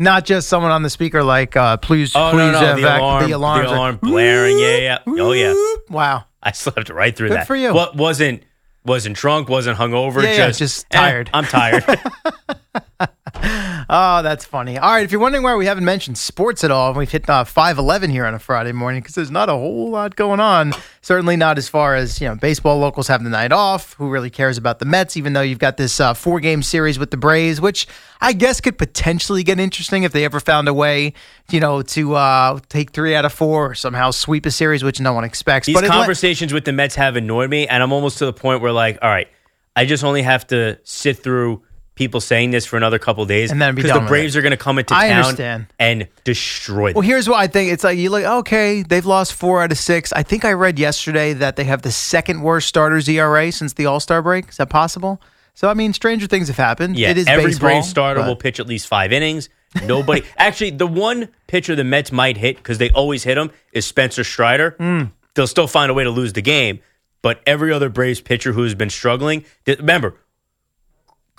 Not 0.00 0.24
just 0.24 0.48
someone 0.48 0.72
on 0.72 0.82
the 0.82 0.90
speaker 0.90 1.22
like, 1.22 1.56
uh, 1.56 1.76
please, 1.76 2.16
Oh 2.16 2.30
please, 2.32 2.52
no 2.52 2.60
no 2.60 2.76
the 2.76 2.96
alarm 2.98 3.26
the 3.26 3.36
alarms 3.36 3.66
the 3.68 3.70
are- 3.72 3.76
alarm 3.76 3.96
blaring. 4.02 4.58
Yeah 4.58 4.76
yeah. 4.78 4.98
Oh 5.06 5.32
yeah. 5.32 5.54
Wow. 5.90 6.24
I 6.42 6.52
slept 6.52 6.88
right 6.88 7.14
through 7.14 7.28
Good 7.28 7.36
that. 7.40 7.46
for 7.46 7.54
you. 7.54 7.74
What 7.74 7.94
wasn't 7.96 8.42
wasn't 8.84 9.14
drunk, 9.16 9.50
wasn't 9.50 9.76
hungover. 9.78 10.22
Yeah, 10.22 10.30
yeah, 10.30 10.46
just 10.48 10.58
just 10.58 10.86
eh, 10.90 10.96
tired. 10.98 11.30
I'm 11.34 11.44
tired. 11.44 11.84
Oh, 13.92 14.22
that's 14.22 14.44
funny. 14.44 14.78
All 14.78 14.92
right, 14.92 15.02
if 15.02 15.10
you're 15.10 15.20
wondering 15.20 15.42
why 15.42 15.56
we 15.56 15.66
haven't 15.66 15.84
mentioned 15.84 16.16
sports 16.16 16.62
at 16.62 16.70
all, 16.70 16.90
and 16.90 16.96
we've 16.96 17.10
hit 17.10 17.28
uh, 17.28 17.42
511 17.42 18.08
here 18.10 18.24
on 18.24 18.34
a 18.34 18.38
Friday 18.38 18.70
morning 18.70 19.00
because 19.00 19.16
there's 19.16 19.32
not 19.32 19.48
a 19.48 19.52
whole 19.52 19.90
lot 19.90 20.14
going 20.14 20.38
on. 20.38 20.74
Certainly 21.02 21.34
not 21.38 21.58
as 21.58 21.68
far 21.68 21.96
as, 21.96 22.20
you 22.20 22.28
know, 22.28 22.36
baseball 22.36 22.78
locals 22.78 23.08
have 23.08 23.24
the 23.24 23.30
night 23.30 23.50
off. 23.50 23.94
Who 23.94 24.08
really 24.08 24.30
cares 24.30 24.56
about 24.56 24.78
the 24.78 24.84
Mets, 24.84 25.16
even 25.16 25.32
though 25.32 25.40
you've 25.40 25.58
got 25.58 25.76
this 25.76 25.98
uh, 25.98 26.14
four 26.14 26.38
game 26.38 26.62
series 26.62 27.00
with 27.00 27.10
the 27.10 27.16
Braves, 27.16 27.60
which 27.60 27.88
I 28.20 28.32
guess 28.32 28.60
could 28.60 28.78
potentially 28.78 29.42
get 29.42 29.58
interesting 29.58 30.04
if 30.04 30.12
they 30.12 30.24
ever 30.24 30.38
found 30.38 30.68
a 30.68 30.74
way, 30.74 31.12
you 31.50 31.58
know, 31.58 31.82
to 31.82 32.14
uh, 32.14 32.60
take 32.68 32.92
three 32.92 33.16
out 33.16 33.24
of 33.24 33.32
four 33.32 33.72
or 33.72 33.74
somehow 33.74 34.12
sweep 34.12 34.46
a 34.46 34.52
series, 34.52 34.84
which 34.84 35.00
no 35.00 35.14
one 35.14 35.24
expects. 35.24 35.66
These 35.66 35.74
but 35.74 35.86
conversations 35.86 36.52
with 36.52 36.64
the 36.64 36.72
Mets 36.72 36.94
have 36.94 37.16
annoyed 37.16 37.50
me, 37.50 37.66
and 37.66 37.82
I'm 37.82 37.92
almost 37.92 38.18
to 38.18 38.26
the 38.26 38.32
point 38.32 38.62
where, 38.62 38.70
like, 38.70 38.98
all 39.02 39.10
right, 39.10 39.26
I 39.74 39.84
just 39.84 40.04
only 40.04 40.22
have 40.22 40.46
to 40.48 40.78
sit 40.84 41.24
through 41.24 41.64
people 42.00 42.18
saying 42.22 42.50
this 42.50 42.64
for 42.64 42.78
another 42.78 42.98
couple 42.98 43.22
days, 43.26 43.50
And 43.52 43.60
then 43.60 43.74
because 43.74 43.92
the 43.92 44.00
Braves 44.00 44.34
it. 44.34 44.38
are 44.38 44.42
going 44.42 44.52
to 44.52 44.56
come 44.56 44.78
into 44.78 44.94
I 44.94 45.08
town 45.08 45.18
understand. 45.24 45.66
and 45.78 46.08
destroy 46.24 46.88
them. 46.88 46.94
Well, 46.94 47.02
here's 47.02 47.28
what 47.28 47.36
I 47.38 47.46
think. 47.46 47.70
It's 47.70 47.84
like 47.84 47.98
you 47.98 48.08
like 48.08 48.24
okay. 48.24 48.82
They've 48.82 49.04
lost 49.04 49.34
four 49.34 49.62
out 49.62 49.70
of 49.70 49.76
six. 49.76 50.10
I 50.14 50.22
think 50.22 50.46
I 50.46 50.54
read 50.54 50.78
yesterday 50.78 51.34
that 51.34 51.56
they 51.56 51.64
have 51.64 51.82
the 51.82 51.90
second 51.92 52.40
worst 52.40 52.68
starters 52.68 53.06
ERA 53.06 53.52
since 53.52 53.74
the 53.74 53.84
All 53.84 54.00
Star 54.00 54.22
break. 54.22 54.48
Is 54.48 54.56
that 54.56 54.70
possible? 54.70 55.20
So 55.52 55.68
I 55.68 55.74
mean, 55.74 55.92
stranger 55.92 56.26
things 56.26 56.48
have 56.48 56.56
happened. 56.56 56.96
yeah, 56.96 57.10
it 57.10 57.18
is 57.18 57.26
every 57.26 57.46
baseball, 57.50 57.68
Braves 57.68 57.88
starter 57.90 58.20
but- 58.20 58.28
will 58.28 58.36
pitch 58.36 58.58
at 58.60 58.66
least 58.66 58.86
five 58.86 59.12
innings. 59.12 59.50
Nobody, 59.84 60.22
actually, 60.38 60.70
the 60.70 60.86
one 60.86 61.28
pitcher 61.48 61.76
the 61.76 61.84
Mets 61.84 62.10
might 62.12 62.38
hit 62.38 62.56
because 62.56 62.78
they 62.78 62.88
always 62.92 63.24
hit 63.24 63.36
him 63.36 63.50
is 63.72 63.84
Spencer 63.84 64.24
Strider. 64.24 64.70
Hmm. 64.78 65.02
They'll 65.34 65.46
still 65.46 65.66
find 65.68 65.90
a 65.90 65.94
way 65.94 66.04
to 66.04 66.10
lose 66.10 66.32
the 66.32 66.42
game, 66.42 66.80
but 67.20 67.40
every 67.46 67.72
other 67.72 67.90
Braves 67.90 68.20
pitcher 68.22 68.52
who 68.52 68.62
has 68.64 68.74
been 68.74 68.90
struggling, 68.90 69.44
remember, 69.66 70.16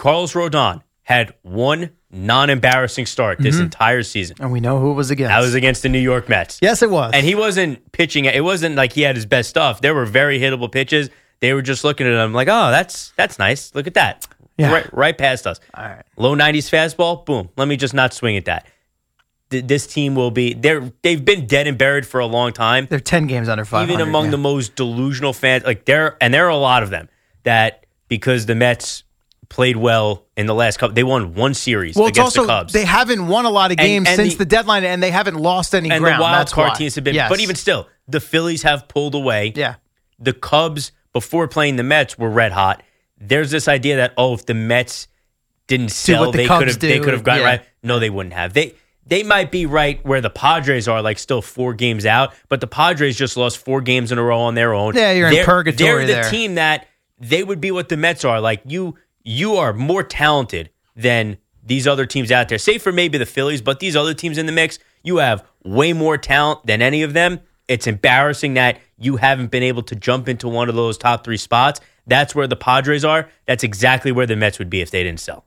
Carlos 0.02 0.34
Rodon 0.34 0.82
had 1.04 1.34
one 1.44 1.92
non-embarrassing 2.10 3.06
start 3.06 3.38
this 3.40 3.56
Mm-hmm. 3.56 3.64
entire 3.66 4.04
season. 4.04 4.36
and 4.40 4.52
we 4.52 4.60
know 4.60 4.80
who 4.80 4.92
it 4.92 4.96
was 4.96 5.12
against. 5.12 5.30
That 5.30 5.40
was 5.40 5.54
against 5.54 5.84
the 5.84 5.90
New 5.90 6.00
York 6.00 6.28
Mets. 6.28 6.58
yes, 6.62 6.82
it 6.82 6.90
was. 6.90 7.12
And 7.14 7.26
he 7.26 7.36
wasn't 7.36 7.92
pitching. 7.92 8.26
It 8.26 8.44
wasn't 8.44 8.76
like 8.76 8.94
he 8.94 9.02
had 9.04 9.16
his 9.16 9.26
best 9.26 9.50
stuff. 9.50 9.82
There 9.82 9.94
were 9.94 10.06
very 10.06 10.40
hittable 10.40 10.72
pitches. 10.72 11.10
They 11.40 11.54
were 11.54 11.62
just 11.62 11.84
looking 11.84 12.08
at 12.08 12.14
him 12.14 12.34
like, 12.34 12.48
oh, 12.48 12.72
that's 12.72 13.14
that's 13.16 13.38
nice. 13.40 13.74
Look 13.76 13.88
at 13.88 13.94
that. 13.96 14.28
Yeah. 14.58 14.72
Right, 14.72 14.94
right 14.94 15.18
past 15.18 15.46
us. 15.48 15.60
All 15.74 15.86
right. 15.86 16.04
Low 16.18 16.36
90s 16.36 16.70
fastball. 16.70 17.26
Boom. 17.26 17.50
Let 17.58 17.68
me 17.68 17.78
just 17.78 17.94
not 17.94 18.14
swing 18.14 18.38
at 18.38 18.46
that. 18.46 18.68
This 19.50 19.86
team 19.88 20.16
will 20.16 20.32
be 20.32 20.54
they're 20.54 20.92
they've 21.02 21.24
been 21.24 21.46
dead 21.46 21.68
and 21.68 21.78
buried 21.78 22.06
for 22.08 22.20
a 22.22 22.26
long 22.26 22.54
time. 22.54 22.88
They're 22.90 23.00
ten 23.00 23.28
games 23.28 23.50
under 23.50 23.66
five. 23.66 23.90
Even 23.90 24.02
among 24.02 24.32
the 24.32 24.38
most 24.38 24.76
delusional 24.76 25.34
fans, 25.34 25.64
like 25.66 25.86
there 25.86 26.16
and 26.22 26.34
there 26.34 26.46
are 26.46 26.50
a 26.50 26.56
lot 26.58 26.84
of 26.84 26.90
them 26.90 27.10
that 27.44 27.86
because 28.08 28.46
the 28.46 28.56
Mets 28.56 29.04
played 29.52 29.76
well 29.78 30.26
in 30.36 30.48
the 30.48 30.56
last 30.56 30.80
couple, 30.80 30.96
they 30.96 31.04
won 31.04 31.36
one 31.36 31.54
series 31.54 31.96
well, 31.96 32.08
it's 32.08 32.18
against 32.18 32.38
also 32.38 32.48
the 32.48 32.60
Cubs. 32.60 32.74
they 32.74 32.86
haven't 32.86 33.28
won 33.28 33.46
a 33.46 33.50
lot 33.50 33.70
of 33.72 33.78
games 33.78 34.08
and 34.08 34.16
since 34.16 34.34
the- 34.34 34.40
the, 34.40 34.46
deadline, 34.46 34.84
and 34.84 35.04
they 35.04 35.12
haven't 35.12 35.36
lost 35.36 35.76
any 35.76 35.92
and 35.92 36.02
ground. 36.02 36.20
the 36.20 36.24
wild 36.24 36.40
That's 36.40 36.54
card 36.54 36.70
why. 36.70 36.76
teams 36.76 36.96
have 36.96 37.04
been, 37.04 37.14
Yes. 37.16 37.30
but 37.30 37.40
even 37.42 37.56
still, 37.56 37.88
the 38.08 38.20
Phillies 38.20 38.64
have 38.64 38.88
pulled 38.88 39.14
away. 39.14 39.52
yeah, 39.56 39.76
the 40.18 40.34
Cubs 40.34 40.92
before 41.14 41.48
playing 41.48 41.76
the 41.76 41.84
Mets 41.84 42.18
were 42.18 42.30
red 42.30 42.52
hot. 42.54 42.82
There's 43.20 43.52
this 43.52 43.68
idea 43.68 43.98
that 43.98 44.14
oh, 44.18 44.34
if 44.34 44.46
the 44.46 44.54
Mets 44.56 45.08
didn't 45.68 45.90
sell, 45.90 46.32
the 46.32 46.38
they 46.40 46.48
could 46.48 46.68
have 46.68 46.80
they 46.80 47.00
could 47.00 47.14
have 47.14 47.24
gotten 47.24 47.44
yeah. 47.44 47.48
right. 47.50 47.62
No, 47.84 48.00
they 48.00 48.10
wouldn't 48.10 48.34
have. 48.34 48.54
They 48.54 48.74
they 49.06 49.24
might 49.24 49.52
be 49.52 49.66
right 49.66 50.04
where 50.06 50.22
the 50.22 50.30
Padres 50.30 50.88
are, 50.88 51.02
like 51.02 51.20
still 51.20 51.42
four 51.42 51.74
games 51.74 52.06
out, 52.06 52.34
but 52.50 52.62
the 52.62 52.68
Padres 52.68 53.18
just 53.18 53.36
lost 53.36 53.58
four 53.58 53.82
games 53.82 54.12
in 54.12 54.18
a 54.18 54.24
row 54.24 54.40
on 54.42 54.56
their 54.56 54.74
own. 54.74 54.96
Yeah, 54.96 55.12
you're 55.12 55.28
in 55.28 55.34
They're- 55.34 55.46
purgatory 55.46 56.06
They're 56.06 56.08
the 56.08 56.22
there. 56.22 56.30
team 56.32 56.56
that 56.56 56.88
they 57.20 57.44
would 57.44 57.60
be 57.62 57.72
what 57.72 57.90
the 57.90 57.98
Mets 57.98 58.24
are. 58.26 58.40
Like 58.42 58.62
you, 58.66 58.96
you 59.24 59.56
are 59.56 59.74
more 59.74 60.04
talented 60.04 60.70
than 60.96 61.38
these 61.64 61.88
other 61.88 62.06
teams 62.06 62.32
out 62.32 62.50
there. 62.50 62.58
Say 62.58 62.78
for 62.78 62.92
maybe 62.92 63.18
the 63.18 63.26
Phillies, 63.26 63.62
but 63.62 63.80
these 63.80 63.96
other 63.96 64.14
teams 64.14 64.38
in 64.38 64.46
the 64.46 64.52
mix, 64.52 64.80
you 65.04 65.18
have 65.18 65.46
way 65.64 65.94
more 65.94 66.18
talent 66.18 66.66
than 66.66 66.82
any 66.82 67.04
of 67.04 67.14
them. 67.14 67.40
It's 67.68 67.88
embarrassing 67.88 68.56
that 68.56 68.80
you 68.98 69.18
haven't 69.18 69.52
been 69.52 69.64
able 69.64 69.84
to 69.84 69.96
jump 69.96 70.28
into 70.28 70.48
one 70.48 70.70
of 70.70 70.76
those 70.76 70.98
top 70.98 71.24
three 71.24 71.38
spots. 71.38 71.80
That's 72.08 72.36
where 72.36 72.48
the 72.48 72.56
Padres 72.56 73.06
are. 73.06 73.30
That's 73.46 73.64
exactly 73.64 74.12
where 74.12 74.26
the 74.26 74.36
Mets 74.36 74.60
would 74.60 74.70
be 74.70 74.82
if 74.82 74.92
they 74.92 75.04
didn't 75.04 75.20
sell. 75.20 75.46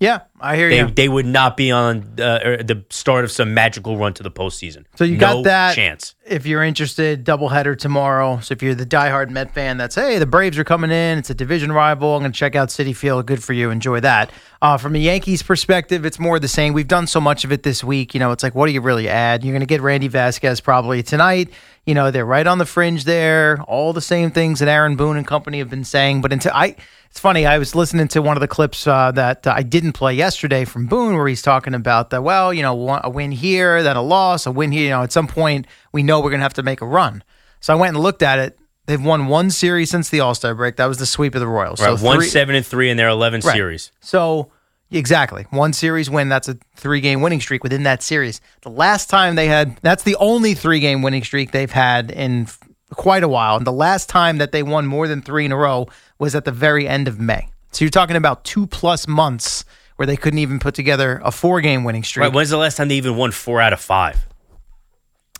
Yeah, 0.00 0.20
I 0.40 0.54
hear 0.54 0.68
They, 0.68 0.78
you. 0.78 0.90
they 0.90 1.08
would 1.08 1.26
not 1.26 1.56
be 1.56 1.72
on 1.72 2.02
uh, 2.20 2.62
the 2.62 2.84
start 2.88 3.24
of 3.24 3.32
some 3.32 3.52
magical 3.52 3.96
run 3.96 4.14
to 4.14 4.22
the 4.22 4.30
postseason. 4.30 4.84
So 4.94 5.02
you 5.02 5.16
no 5.16 5.18
got 5.38 5.44
that. 5.44 5.74
chance. 5.74 6.14
If 6.24 6.46
you're 6.46 6.62
interested, 6.62 7.24
doubleheader 7.24 7.76
tomorrow. 7.76 8.38
So 8.38 8.52
if 8.52 8.62
you're 8.62 8.76
the 8.76 8.86
diehard 8.86 9.30
Met 9.30 9.52
fan, 9.52 9.76
that's 9.76 9.96
hey, 9.96 10.18
the 10.20 10.26
Braves 10.26 10.56
are 10.56 10.62
coming 10.62 10.92
in. 10.92 11.18
It's 11.18 11.30
a 11.30 11.34
division 11.34 11.72
rival. 11.72 12.14
I'm 12.14 12.20
going 12.22 12.30
to 12.30 12.38
check 12.38 12.54
out 12.54 12.68
Citi 12.68 12.94
Field. 12.94 13.26
Good 13.26 13.42
for 13.42 13.54
you. 13.54 13.70
Enjoy 13.70 13.98
that. 13.98 14.30
Uh, 14.62 14.76
from 14.76 14.94
a 14.94 14.98
Yankees 14.98 15.42
perspective, 15.42 16.06
it's 16.06 16.20
more 16.20 16.38
the 16.38 16.46
same. 16.48 16.74
We've 16.74 16.86
done 16.86 17.08
so 17.08 17.20
much 17.20 17.42
of 17.44 17.50
it 17.50 17.64
this 17.64 17.82
week. 17.82 18.14
You 18.14 18.20
know, 18.20 18.30
it's 18.30 18.44
like, 18.44 18.54
what 18.54 18.66
do 18.66 18.72
you 18.72 18.80
really 18.80 19.08
add? 19.08 19.42
You're 19.42 19.52
going 19.52 19.60
to 19.60 19.66
get 19.66 19.80
Randy 19.80 20.06
Vasquez 20.08 20.60
probably 20.60 21.02
tonight. 21.02 21.50
You 21.86 21.94
know, 21.94 22.12
they're 22.12 22.24
right 22.26 22.46
on 22.46 22.58
the 22.58 22.66
fringe 22.66 23.02
there. 23.04 23.60
All 23.62 23.92
the 23.92 24.00
same 24.02 24.30
things 24.30 24.60
that 24.60 24.68
Aaron 24.68 24.94
Boone 24.94 25.16
and 25.16 25.26
company 25.26 25.58
have 25.58 25.70
been 25.70 25.84
saying. 25.84 26.20
But 26.20 26.32
until 26.32 26.52
I, 26.54 26.76
it's 27.10 27.20
funny. 27.20 27.46
I 27.46 27.58
was 27.58 27.74
listening 27.74 28.08
to 28.08 28.22
one 28.22 28.36
of 28.36 28.40
the 28.40 28.48
clips 28.48 28.86
uh, 28.86 29.10
that 29.12 29.46
uh, 29.46 29.54
I 29.56 29.62
didn't 29.62 29.92
play 29.92 30.14
yesterday 30.14 30.64
from 30.64 30.86
Boone, 30.86 31.16
where 31.16 31.26
he's 31.28 31.42
talking 31.42 31.74
about 31.74 32.10
that. 32.10 32.22
Well, 32.22 32.52
you 32.54 32.62
know, 32.62 33.00
a 33.02 33.10
win 33.10 33.32
here, 33.32 33.82
then 33.82 33.96
a 33.96 34.02
loss, 34.02 34.46
a 34.46 34.50
win 34.52 34.72
here. 34.72 34.84
You 34.84 34.90
know, 34.90 35.02
at 35.02 35.12
some 35.12 35.26
point 35.26 35.66
we 35.92 36.02
know 36.02 36.20
we're 36.20 36.30
going 36.30 36.40
to 36.40 36.44
have 36.44 36.54
to 36.54 36.62
make 36.62 36.80
a 36.80 36.86
run. 36.86 37.24
So 37.60 37.72
I 37.72 37.76
went 37.76 37.94
and 37.94 38.02
looked 38.02 38.22
at 38.22 38.38
it. 38.38 38.58
They've 38.86 39.02
won 39.04 39.26
one 39.26 39.50
series 39.50 39.90
since 39.90 40.08
the 40.10 40.20
All 40.20 40.34
Star 40.34 40.54
break. 40.54 40.76
That 40.76 40.86
was 40.86 40.98
the 40.98 41.06
sweep 41.06 41.34
of 41.34 41.40
the 41.40 41.46
Royals. 41.48 41.80
Right, 41.80 41.98
so 41.98 42.04
one 42.04 42.18
three- 42.18 42.26
seven 42.28 42.54
and 42.54 42.64
three 42.64 42.88
in 42.90 42.96
their 42.96 43.08
eleven 43.08 43.40
Right. 43.44 43.54
series. 43.54 43.90
So 44.00 44.50
exactly 44.90 45.46
one 45.50 45.72
series 45.72 46.08
win. 46.08 46.28
That's 46.30 46.48
a 46.48 46.56
three 46.76 47.00
game 47.00 47.20
winning 47.20 47.40
streak 47.40 47.62
within 47.62 47.82
that 47.82 48.02
series. 48.02 48.40
The 48.62 48.70
last 48.70 49.10
time 49.10 49.34
they 49.34 49.46
had 49.46 49.76
that's 49.82 50.04
the 50.04 50.16
only 50.16 50.54
three 50.54 50.80
game 50.80 51.02
winning 51.02 51.22
streak 51.24 51.50
they've 51.52 51.70
had 51.70 52.10
in 52.10 52.46
quite 52.94 53.22
a 53.22 53.28
while. 53.28 53.56
And 53.56 53.66
the 53.66 53.72
last 53.72 54.08
time 54.08 54.38
that 54.38 54.52
they 54.52 54.62
won 54.62 54.86
more 54.86 55.06
than 55.06 55.20
three 55.20 55.44
in 55.44 55.52
a 55.52 55.56
row 55.56 55.88
was 56.18 56.34
at 56.34 56.44
the 56.44 56.52
very 56.52 56.86
end 56.88 57.08
of 57.08 57.18
May. 57.18 57.48
So 57.72 57.84
you're 57.84 57.90
talking 57.90 58.16
about 58.16 58.44
two 58.44 58.66
plus 58.66 59.06
months 59.06 59.64
where 59.96 60.06
they 60.06 60.16
couldn't 60.16 60.38
even 60.38 60.58
put 60.58 60.74
together 60.74 61.20
a 61.24 61.30
four 61.32 61.60
game 61.60 61.84
winning 61.84 62.04
streak. 62.04 62.24
Right. 62.24 62.32
When's 62.32 62.50
the 62.50 62.56
last 62.56 62.76
time 62.76 62.88
they 62.88 62.96
even 62.96 63.16
won 63.16 63.30
four 63.30 63.60
out 63.60 63.72
of 63.72 63.80
five? 63.80 64.26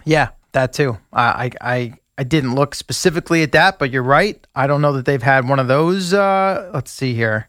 Yeah, 0.04 0.30
that 0.52 0.73
too. 0.73 0.99
I, 1.12 1.50
I 1.61 1.94
I 2.18 2.25
didn't 2.25 2.54
look 2.54 2.75
specifically 2.75 3.42
at 3.42 3.52
that, 3.52 3.78
but 3.78 3.90
you're 3.90 4.02
right. 4.02 4.44
I 4.54 4.66
don't 4.66 4.82
know 4.82 4.92
that 4.94 5.04
they've 5.04 5.23
had 5.23 5.49
one 5.49 5.58
of 5.61 5.68
those. 5.68 6.12
Uh, 6.12 6.70
let's 6.75 6.90
see 6.90 7.14
here. 7.14 7.49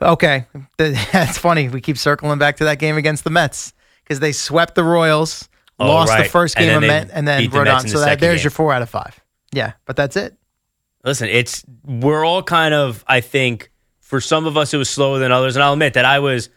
Okay, 0.00 0.46
that's 0.78 1.38
funny. 1.38 1.68
We 1.68 1.80
keep 1.80 1.96
circling 1.98 2.38
back 2.38 2.56
to 2.56 2.64
that 2.64 2.78
game 2.80 2.96
against 2.96 3.22
the 3.24 3.30
Mets 3.30 3.72
because 4.02 4.18
they 4.20 4.32
swept 4.32 4.74
the 4.74 4.82
Royals, 4.84 5.48
Oh, 5.78 5.86
lost 5.86 6.12
the 6.12 6.22
right. 6.22 6.30
first 6.30 6.56
And 6.56 6.64
game 6.64 6.80
then 6.80 6.82
of 7.02 7.08
Met, 7.08 7.16
and 7.16 7.28
then 7.28 7.42
the 7.50 7.56
Rodon. 7.56 7.88
So 7.88 8.00
that, 8.00 8.18
there's 8.18 8.40
game. 8.40 8.44
your 8.44 8.50
four 8.50 8.72
out 8.72 8.82
of 8.82 8.90
five. 8.90 9.18
Yeah, 9.52 9.72
but 9.84 9.94
that's 9.96 10.16
it. 10.16 10.34
Listen, 11.04 11.28
it's 11.28 11.64
we're 11.84 12.24
all 12.24 12.42
kind 12.42 12.74
of 12.74 13.04
I 13.06 13.20
think 13.20 13.70
for 14.00 14.20
some 14.20 14.46
of 14.46 14.56
us 14.56 14.72
it 14.72 14.76
was 14.76 14.88
slower 14.90 15.18
than 15.18 15.32
others, 15.32 15.56
and 15.56 15.62
I'll 15.62 15.72
admit 15.72 15.94
that 15.94 16.04
I 16.04 16.20
was 16.20 16.48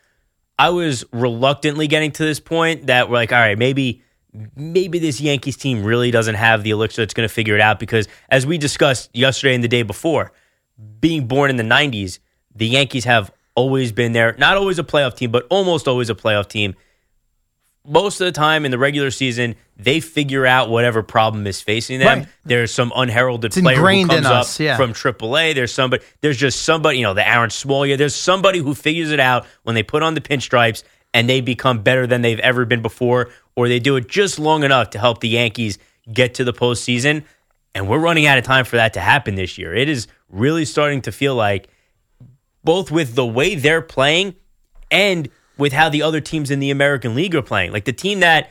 I 0.58 0.70
was 0.70 1.04
reluctantly 1.12 1.88
getting 1.88 2.12
to 2.12 2.24
this 2.24 2.40
point 2.40 2.88
that 2.88 3.10
we're 3.10 3.16
like, 3.16 3.32
all 3.32 3.40
right, 3.40 3.58
maybe 3.58 4.04
maybe 4.56 5.00
this 5.00 5.22
Yankees 5.22 5.58
team 5.58 5.84
really 5.84 6.12
doesn't 6.12 6.36
have 6.36 6.64
the 6.64 6.72
elixir 6.72 7.02
that's 7.02 7.14
going 7.14 7.28
to 7.28 7.34
figure 7.34 7.56
it 7.56 7.62
out 7.62 7.80
because 7.80 8.08
as 8.30 8.46
we 8.46 8.58
discussed 8.58 9.10
yesterday 9.14 9.56
and 9.56 9.64
the 9.64 9.68
day 9.68 9.82
before, 9.82 10.32
being 11.00 11.28
born 11.28 11.50
in 11.50 11.56
the 11.56 11.64
90s, 11.64 12.20
the 12.54 12.68
Yankees 12.68 13.06
have 13.06 13.32
always 13.56 13.92
been 13.92 14.12
there, 14.12 14.36
not 14.38 14.58
always 14.58 14.78
a 14.78 14.84
playoff 14.84 15.16
team, 15.16 15.32
but 15.32 15.48
almost 15.50 15.88
always 15.88 16.10
a 16.10 16.16
playoff 16.16 16.48
team. 16.48 16.76
Most 17.88 18.20
of 18.22 18.26
the 18.26 18.32
time 18.32 18.66
in 18.66 18.72
the 18.72 18.78
regular 18.78 19.12
season, 19.12 19.56
they 19.78 20.00
figure 20.00 20.46
out 20.46 20.70
whatever 20.70 21.04
problem 21.04 21.46
is 21.46 21.62
facing 21.62 22.00
them. 22.00 22.20
Right. 22.20 22.28
There's 22.44 22.74
some 22.74 22.92
unheralded 22.96 23.50
It's 23.50 23.62
player 23.62 23.78
who 23.78 24.08
comes 24.08 24.26
up 24.26 24.48
yeah. 24.60 24.78
from 24.78 24.94
AAA. 24.94 25.56
There's 25.56 25.74
somebody. 25.74 26.04
There's 26.22 26.38
just 26.38 26.64
somebody. 26.64 26.98
You 27.00 27.04
know, 27.04 27.14
the 27.14 27.28
Aaron 27.28 27.50
Smolya. 27.50 27.98
There's 27.98 28.16
somebody 28.16 28.60
who 28.60 28.74
figures 28.74 29.12
it 29.12 29.20
out 29.20 29.46
when 29.64 29.76
they 29.76 29.84
put 29.84 30.04
on 30.04 30.14
the 30.14 30.22
pinstripes 30.22 30.84
and 31.14 31.30
they 31.30 31.42
become 31.42 31.82
better 31.82 32.06
than 32.06 32.22
they've 32.22 32.40
ever 32.40 32.66
been 32.66 32.82
before, 32.82 33.30
or 33.56 33.68
they 33.68 33.80
do 33.80 33.96
it 33.96 34.10
just 34.10 34.38
long 34.38 34.64
enough 34.64 34.90
to 34.92 35.00
help 35.00 35.22
the 35.22 35.30
Yankees 35.30 35.78
get 36.12 36.34
to 36.36 36.44
the 36.44 36.54
postseason. 36.54 37.24
And 37.74 37.90
we're 37.90 38.00
running 38.00 38.26
out 38.26 38.38
of 38.38 38.44
time 38.44 38.66
for 38.66 38.78
that 38.78 38.94
to 38.94 39.00
happen 39.00 39.36
this 39.36 39.58
year. 39.58 39.74
It 39.74 39.90
is 39.90 40.08
really 40.30 40.66
starting 40.66 41.02
to 41.04 41.12
feel 41.12 41.36
like 41.36 41.70
both 42.64 42.92
with 42.92 43.16
the 43.16 43.26
way 43.26 43.56
they're 43.56 43.82
playing 43.82 44.36
and 44.92 45.30
with 45.58 45.74
how 45.74 45.90
the 45.90 46.02
other 46.02 46.22
teams 46.22 46.52
in 46.52 46.60
the 46.60 46.72
American 46.72 47.16
League 47.16 47.36
are 47.36 47.42
playing. 47.42 47.72
Like 47.72 47.86
the 47.86 47.94
team 47.94 48.20
that 48.22 48.50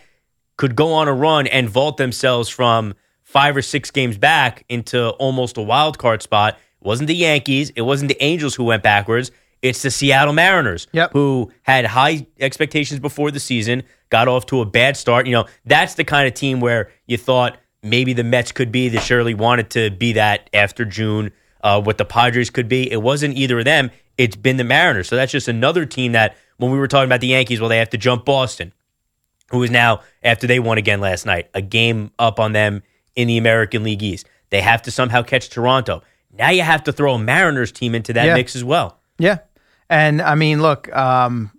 could 0.56 0.76
go 0.76 0.92
on 0.92 1.08
a 1.08 1.12
run 1.12 1.46
and 1.46 1.68
vault 1.68 1.96
themselves 1.96 2.48
from 2.48 2.94
five 3.22 3.56
or 3.56 3.62
six 3.62 3.90
games 3.90 4.16
back 4.18 4.64
into 4.68 5.08
almost 5.10 5.56
a 5.56 5.62
wild 5.62 5.98
card 5.98 6.22
spot. 6.22 6.54
It 6.54 6.86
wasn't 6.86 7.08
the 7.08 7.14
Yankees. 7.16 7.70
It 7.70 7.82
wasn't 7.82 8.08
the 8.08 8.22
Angels 8.22 8.54
who 8.54 8.64
went 8.64 8.82
backwards. 8.82 9.30
It's 9.62 9.82
the 9.82 9.90
Seattle 9.90 10.34
Mariners 10.34 10.86
Yep. 10.92 11.12
who 11.12 11.50
had 11.62 11.86
high 11.86 12.26
expectations 12.38 13.00
before 13.00 13.30
the 13.30 13.40
season, 13.40 13.82
got 14.10 14.28
off 14.28 14.44
to 14.46 14.60
a 14.60 14.66
bad 14.66 14.96
start. 14.96 15.26
You 15.26 15.32
know, 15.32 15.46
that's 15.64 15.94
the 15.94 16.04
kind 16.04 16.28
of 16.28 16.34
team 16.34 16.60
where 16.60 16.90
you 17.06 17.16
thought 17.16 17.56
maybe 17.82 18.12
the 18.12 18.24
Mets 18.24 18.52
could 18.52 18.70
be. 18.70 18.88
They 18.90 18.98
surely 18.98 19.32
wanted 19.34 19.70
to 19.70 19.90
be 19.90 20.12
that 20.12 20.50
after 20.52 20.84
June. 20.84 21.32
Uh, 21.62 21.80
what 21.80 21.96
the 21.96 22.04
Padres 22.04 22.50
could 22.50 22.68
be. 22.68 22.92
It 22.92 23.00
wasn't 23.00 23.38
either 23.38 23.58
of 23.58 23.64
them. 23.64 23.90
It's 24.18 24.36
been 24.36 24.56
the 24.56 24.64
Mariners. 24.64 25.08
So 25.08 25.16
that's 25.16 25.32
just 25.32 25.48
another 25.48 25.84
team 25.86 26.12
that 26.12 26.36
when 26.58 26.70
we 26.70 26.78
were 26.78 26.88
talking 26.88 27.08
about 27.08 27.20
the 27.20 27.28
Yankees, 27.28 27.60
well, 27.60 27.68
they 27.68 27.78
have 27.78 27.90
to 27.90 27.98
jump 27.98 28.24
Boston 28.24 28.72
who 29.50 29.62
is 29.62 29.70
now, 29.70 30.00
after 30.22 30.46
they 30.46 30.58
won 30.58 30.78
again 30.78 31.00
last 31.00 31.26
night, 31.26 31.48
a 31.54 31.60
game 31.60 32.10
up 32.18 32.40
on 32.40 32.52
them 32.52 32.82
in 33.14 33.28
the 33.28 33.36
American 33.36 33.82
League 33.84 34.02
East. 34.02 34.26
They 34.50 34.60
have 34.62 34.82
to 34.82 34.90
somehow 34.90 35.22
catch 35.22 35.50
Toronto. 35.50 36.02
Now 36.32 36.50
you 36.50 36.62
have 36.62 36.82
to 36.84 36.92
throw 36.92 37.14
a 37.14 37.18
Mariners 37.18 37.70
team 37.70 37.94
into 37.94 38.12
that 38.14 38.24
Yeah. 38.26 38.34
mix 38.34 38.56
as 38.56 38.64
well. 38.64 38.98
Yeah. 39.18 39.38
And 39.90 40.22
I 40.22 40.34
mean, 40.34 40.62
look, 40.62 40.94
um, 40.96 41.50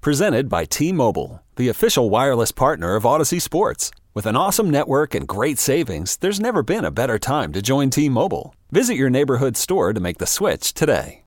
Presented 0.00 0.48
by 0.48 0.64
T 0.64 0.92
Mobile, 0.92 1.42
the 1.56 1.68
official 1.68 2.08
wireless 2.08 2.52
partner 2.52 2.96
of 2.96 3.02
Audacy 3.04 3.40
Sports. 3.40 3.90
With 4.14 4.24
an 4.24 4.34
awesome 4.34 4.70
network 4.70 5.14
and 5.14 5.28
great 5.28 5.58
savings, 5.58 6.16
there's 6.16 6.40
never 6.40 6.62
been 6.62 6.86
a 6.86 6.90
better 6.90 7.18
time 7.18 7.52
to 7.52 7.60
join 7.60 7.90
T 7.90 8.08
Mobile. 8.08 8.54
Visit 8.72 8.94
your 8.96 9.10
neighborhood 9.10 9.58
store 9.58 9.92
to 9.92 10.00
make 10.00 10.16
the 10.18 10.26
switch 10.26 10.72
today. 10.72 11.24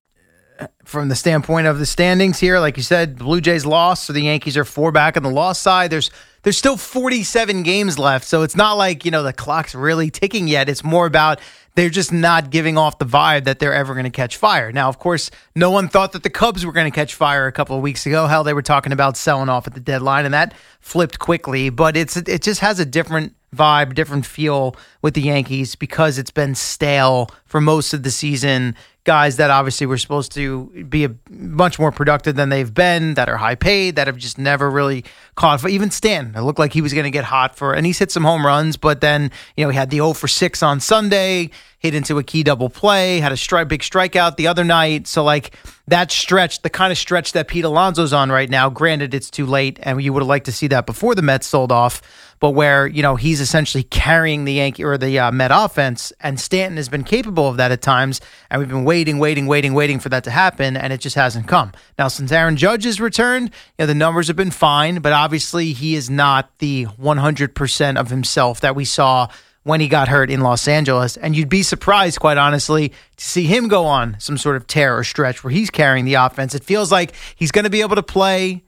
From 0.86 1.10
the 1.10 1.15
standpoint 1.15 1.67
of 1.67 1.79
the 1.79 1.86
standings 1.86 2.39
here, 2.39 2.60
like 2.60 2.77
you 2.77 2.83
said, 2.83 3.17
the 3.17 3.24
Blue 3.24 3.41
Jays 3.41 3.65
lost, 3.65 4.05
so 4.05 4.13
the 4.13 4.22
Yankees 4.22 4.57
are 4.57 4.65
four 4.65 4.91
back 4.91 5.17
on 5.17 5.24
the 5.24 5.29
loss 5.29 5.60
side. 5.60 5.91
There's 5.91 6.12
there's 6.43 6.57
still 6.57 6.75
47 6.75 7.63
games 7.63 7.98
left, 7.98 8.25
so 8.27 8.41
it's 8.41 8.55
not 8.55 8.74
like 8.74 9.05
you 9.05 9.12
know 9.12 9.24
the 9.24 9.33
clock's 9.33 9.74
really 9.74 10.10
ticking 10.10 10.48
yet. 10.48 10.69
It's 10.69 10.83
more 10.83 11.05
about 11.05 11.39
they're 11.75 11.89
just 11.89 12.12
not 12.13 12.50
giving 12.50 12.77
off 12.77 13.00
the 13.00 13.05
vibe 13.05 13.45
that 13.45 13.60
they're 13.60 13.74
ever 13.74 13.93
going 13.93 14.03
to 14.03 14.12
catch 14.12 14.38
fire. 14.38 14.72
Now, 14.72 14.89
of 14.89 15.00
course, 15.00 15.31
no 15.55 15.72
one 15.72 15.88
thought 15.89 16.12
that 16.12 16.22
the 16.22 16.29
Cubs 16.29 16.65
were 16.65 16.72
going 16.72 16.91
to 16.91 16.95
catch 16.95 17.15
fire 17.15 17.48
a 17.48 17.51
couple 17.51 17.75
of 17.75 17.81
weeks 17.81 18.05
ago. 18.05 18.28
Hell, 18.28 18.43
they 18.43 18.54
were 18.54 18.62
talking 18.62 18.91
about 18.91 19.17
selling 19.17 19.49
off 19.49 19.65
at 19.65 19.73
the 19.73 19.80
deadline, 19.80 20.25
and 20.25 20.34
that 20.34 20.54
flipped 20.80 21.17
quickly. 21.17 21.69
But 21.69 21.97
it's 21.97 22.17
it 22.17 22.41
just 22.41 22.60
has 22.60 22.80
a 22.80 22.86
different 22.86 23.34
vibe, 23.56 23.95
different 23.95 24.25
feel 24.25 24.75
with 25.01 25.13
the 25.13 25.21
Yankees 25.21 25.75
because 25.75 26.17
it's 26.17 26.32
been 26.32 26.56
stale 26.56 27.30
for 27.45 27.62
most 27.62 27.93
of 27.93 28.04
the 28.04 28.12
season. 28.12 28.75
Guys 29.06 29.36
that 29.36 29.50
obviously 29.50 29.86
were 29.86 29.98
supposed 29.98 30.32
to 30.32 30.86
be 30.88 31.04
a 31.04 31.13
much 31.30 31.78
more 31.78 31.92
productive 31.92 32.38
than 32.38 32.48
they've 32.48 32.74
been, 32.74 33.16
that 33.16 33.28
are 33.28 33.36
high 33.36 33.56
paid, 33.56 33.98
that 33.98 34.08
have 34.08 34.16
just 34.18 34.38
never 34.38 34.70
really 34.70 35.04
caught. 35.36 35.68
Even 35.68 35.92
Stan, 35.92 36.34
it 36.36 36.42
looked 36.42 36.60
like 36.60 36.72
he 36.72 36.82
was 36.82 36.94
going 36.94 37.04
to 37.04 37.12
get 37.12 37.26
hot 37.26 37.58
for, 37.58 37.74
and 37.74 37.86
he's 37.86 38.00
hit 38.00 38.12
some 38.12 38.24
home 38.24 38.46
runs, 38.46 38.78
but 38.78 39.02
then 39.02 39.30
you 39.58 39.66
know 39.66 39.70
he 39.70 39.76
had 39.76 39.89
the 39.89 39.98
0 39.98 40.13
for 40.13 40.30
6 40.30 40.63
on 40.63 40.80
Sunday, 40.80 41.50
hit 41.84 41.93
into 41.93 42.17
a 42.17 42.24
key 42.24 42.41
double 42.41 42.69
play, 42.69 43.19
had 43.19 43.32
a 43.32 43.38
strike, 43.38 43.67
big 43.67 43.82
strikeout 43.82 44.38
the 44.38 44.48
other 44.48 44.63
night. 44.63 45.06
So 45.06 45.24
like 45.24 45.56
that 45.88 46.12
stretch, 46.12 46.62
the 46.62 46.69
kind 46.69 46.91
of 46.91 46.98
stretch 46.98 47.34
that 47.34 47.48
Pete 47.48 47.65
Alonso's 47.65 48.13
on 48.13 48.32
right 48.32 48.50
now. 48.50 48.69
Granted, 48.69 49.13
it's 49.13 49.30
too 49.30 49.46
late, 49.46 49.80
and 49.84 50.02
you 50.02 50.13
would 50.13 50.22
have 50.22 50.30
liked 50.30 50.46
to 50.46 50.52
see 50.52 50.67
that 50.67 50.86
before 50.86 51.13
the 51.13 51.22
Mets 51.22 51.46
sold 51.46 51.72
off 51.72 52.02
but 52.43 52.50
where 52.50 52.86
you 52.86 53.02
know 53.02 53.15
he's 53.15 53.39
essentially 53.39 53.84
carrying 53.84 54.43
the 54.43 54.52
Yankee 54.52 54.84
or 54.84 54.98
the 54.98 55.17
uh, 55.17 55.32
Met 55.32 55.52
offense, 55.54 56.12
and 56.19 56.38
Stanton 56.38 56.76
has 56.76 56.89
been 56.89 57.06
capable 57.06 57.48
of 57.48 57.56
that 57.56 57.72
at 57.72 57.82
times, 57.82 58.19
and 58.52 58.60
we've 58.60 58.67
been 58.67 58.84
waiting, 58.84 59.17
waiting, 59.17 59.48
waiting, 59.48 59.74
waiting 59.74 59.98
for 59.98 60.10
that 60.10 60.26
to 60.26 60.30
happen, 60.30 60.76
and 60.76 60.91
it 60.91 61.00
just 61.00 61.15
hasn't 61.15 61.48
come. 61.48 61.72
Now, 61.98 62.10
since 62.10 62.34
Aaron 62.34 62.58
Judge 62.58 62.84
has 62.84 63.00
returned, 63.00 63.48
you 63.48 63.84
know 63.84 63.86
the 63.86 63.96
numbers 63.96 64.28
have 64.28 64.36
been 64.36 64.52
fine, 64.52 65.00
but 65.00 65.13
obviously 65.13 65.72
he 65.72 65.96
is 65.96 66.10
not 66.10 66.50
the 66.60 66.86
100% 66.86 67.98
of 67.98 68.10
himself 68.10 68.60
that 68.60 68.76
we 68.76 68.84
saw 68.84 69.30
when 69.63 69.80
he 69.80 69.88
got 69.88 70.10
hurt 70.10 70.30
in 70.30 70.41
Los 70.41 70.67
Angeles, 70.67 71.17
and 71.17 71.36
you'd 71.36 71.49
be 71.49 71.63
surprised, 71.63 72.19
quite 72.19 72.38
honestly, 72.38 72.89
to 72.89 73.26
see 73.26 73.45
him 73.45 73.67
go 73.67 73.86
on 73.86 74.17
some 74.19 74.38
sort 74.38 74.56
of 74.56 74.67
tear 74.67 74.97
or 74.97 75.04
stretch 75.04 75.43
where 75.43 75.52
he's 75.52 75.69
carrying 75.69 76.06
the 76.06 76.15
offense. 76.15 76.54
It 76.54 76.63
feels 76.63 76.91
like 76.91 77.13
he's 77.36 77.52
going 77.52 77.63
to 77.63 77.69
be 77.69 77.82
able 77.82 77.95
to 77.95 78.04
play. 78.04 78.63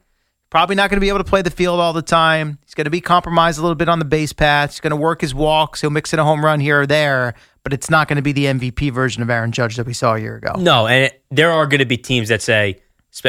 Probably 0.48 0.76
not 0.76 0.88
going 0.88 0.96
to 0.96 1.02
be 1.02 1.08
able 1.08 1.18
to 1.18 1.24
play 1.24 1.42
the 1.42 1.50
field 1.50 1.80
all 1.80 1.92
the 1.92 2.02
time. 2.02 2.58
He's 2.64 2.74
going 2.74 2.84
to 2.84 2.90
be 2.90 3.00
compromised 3.00 3.58
a 3.58 3.62
little 3.62 3.74
bit 3.74 3.88
on 3.88 3.98
the 3.98 4.04
base 4.04 4.32
path. 4.32 4.70
He's 4.70 4.80
going 4.80 4.92
to 4.92 4.96
work 4.96 5.20
his 5.20 5.34
walks. 5.34 5.80
He'll 5.80 5.90
mix 5.90 6.12
in 6.12 6.18
a 6.18 6.24
home 6.24 6.44
run 6.44 6.60
here 6.60 6.82
or 6.82 6.86
there, 6.86 7.34
but 7.62 7.72
it's 7.72 7.90
not 7.90 8.08
going 8.08 8.16
to 8.16 8.22
be 8.22 8.32
the 8.32 8.46
MVP 8.46 8.92
version 8.92 9.22
of 9.22 9.28
Aaron 9.28 9.52
Judge 9.52 9.76
that 9.76 9.86
we 9.86 9.92
saw 9.92 10.14
a 10.14 10.20
year 10.20 10.36
ago. 10.36 10.54
No, 10.56 10.86
and 10.86 11.06
it, 11.06 11.22
there 11.30 11.50
are 11.50 11.66
going 11.66 11.80
to 11.80 11.86
be 11.86 11.98
teams 11.98 12.28
that 12.28 12.40
say 12.40 12.80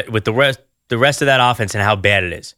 with 0.09 0.25
the 0.25 0.33
rest 0.33 0.59
the 0.89 0.97
rest 0.97 1.21
of 1.21 1.25
that 1.25 1.39
offense 1.41 1.75
and 1.75 1.83
how 1.83 1.95
bad 1.95 2.23
it 2.23 2.33
is. 2.33 2.55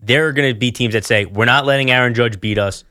There 0.00 0.28
are 0.28 0.32
going 0.32 0.52
to 0.52 0.58
be 0.58 0.70
teams 0.70 0.94
that 0.94 1.04
say 1.04 1.24
we're 1.24 1.44
not 1.44 1.66
letting 1.66 1.90
Aaron 1.90 2.14
Judge 2.14 2.40
beat 2.40 2.58
us. 2.58 2.84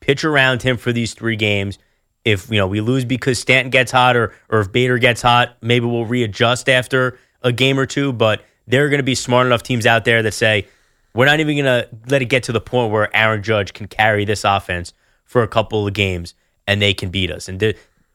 Pitch 0.00 0.24
around 0.24 0.62
him 0.62 0.76
for 0.76 0.92
these 0.92 1.14
three 1.14 1.36
games. 1.36 1.78
If 2.24 2.50
you 2.50 2.58
know 2.58 2.66
we 2.66 2.80
lose 2.80 3.04
because 3.04 3.38
Stanton 3.38 3.70
gets 3.70 3.92
hot 3.92 4.16
or 4.16 4.34
or 4.48 4.60
if 4.60 4.72
Bader 4.72 4.98
gets 4.98 5.22
hot, 5.22 5.56
maybe 5.62 5.86
we'll 5.86 6.04
readjust 6.04 6.68
after 6.68 7.18
a 7.42 7.52
game 7.52 7.78
or 7.78 7.86
two. 7.86 8.12
But 8.12 8.42
there 8.66 8.84
are 8.84 8.88
going 8.88 8.98
to 8.98 9.04
be 9.04 9.14
smart 9.14 9.46
enough 9.46 9.62
teams 9.62 9.86
out 9.86 10.04
there 10.04 10.22
that 10.22 10.34
say 10.34 10.66
we're 11.14 11.26
not 11.26 11.40
even 11.40 11.56
going 11.56 11.64
to 11.64 11.88
let 12.08 12.22
it 12.22 12.26
get 12.26 12.44
to 12.44 12.52
the 12.52 12.60
point 12.60 12.92
where 12.92 13.14
Aaron 13.16 13.42
Judge 13.42 13.72
can 13.72 13.88
carry 13.88 14.24
this 14.24 14.44
offense 14.44 14.92
for 15.24 15.42
a 15.42 15.48
couple 15.48 15.86
of 15.86 15.94
games 15.94 16.34
and 16.66 16.82
they 16.82 16.92
can 16.92 17.10
beat 17.10 17.30
us. 17.30 17.48
And 17.48 17.60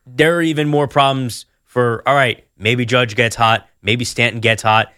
there, 0.05 0.37
are 0.37 0.41
even 0.41 0.67
more 0.67 0.87
problems 0.87 1.45
for 1.63 2.07
all 2.07 2.15
right, 2.15 2.45
maybe 2.57 2.85
Judge 2.85 3.15
gets 3.15 3.35
hot, 3.35 3.67
maybe 3.81 4.05
Stanton 4.05 4.41
gets 4.41 4.61
hot. 4.61 4.93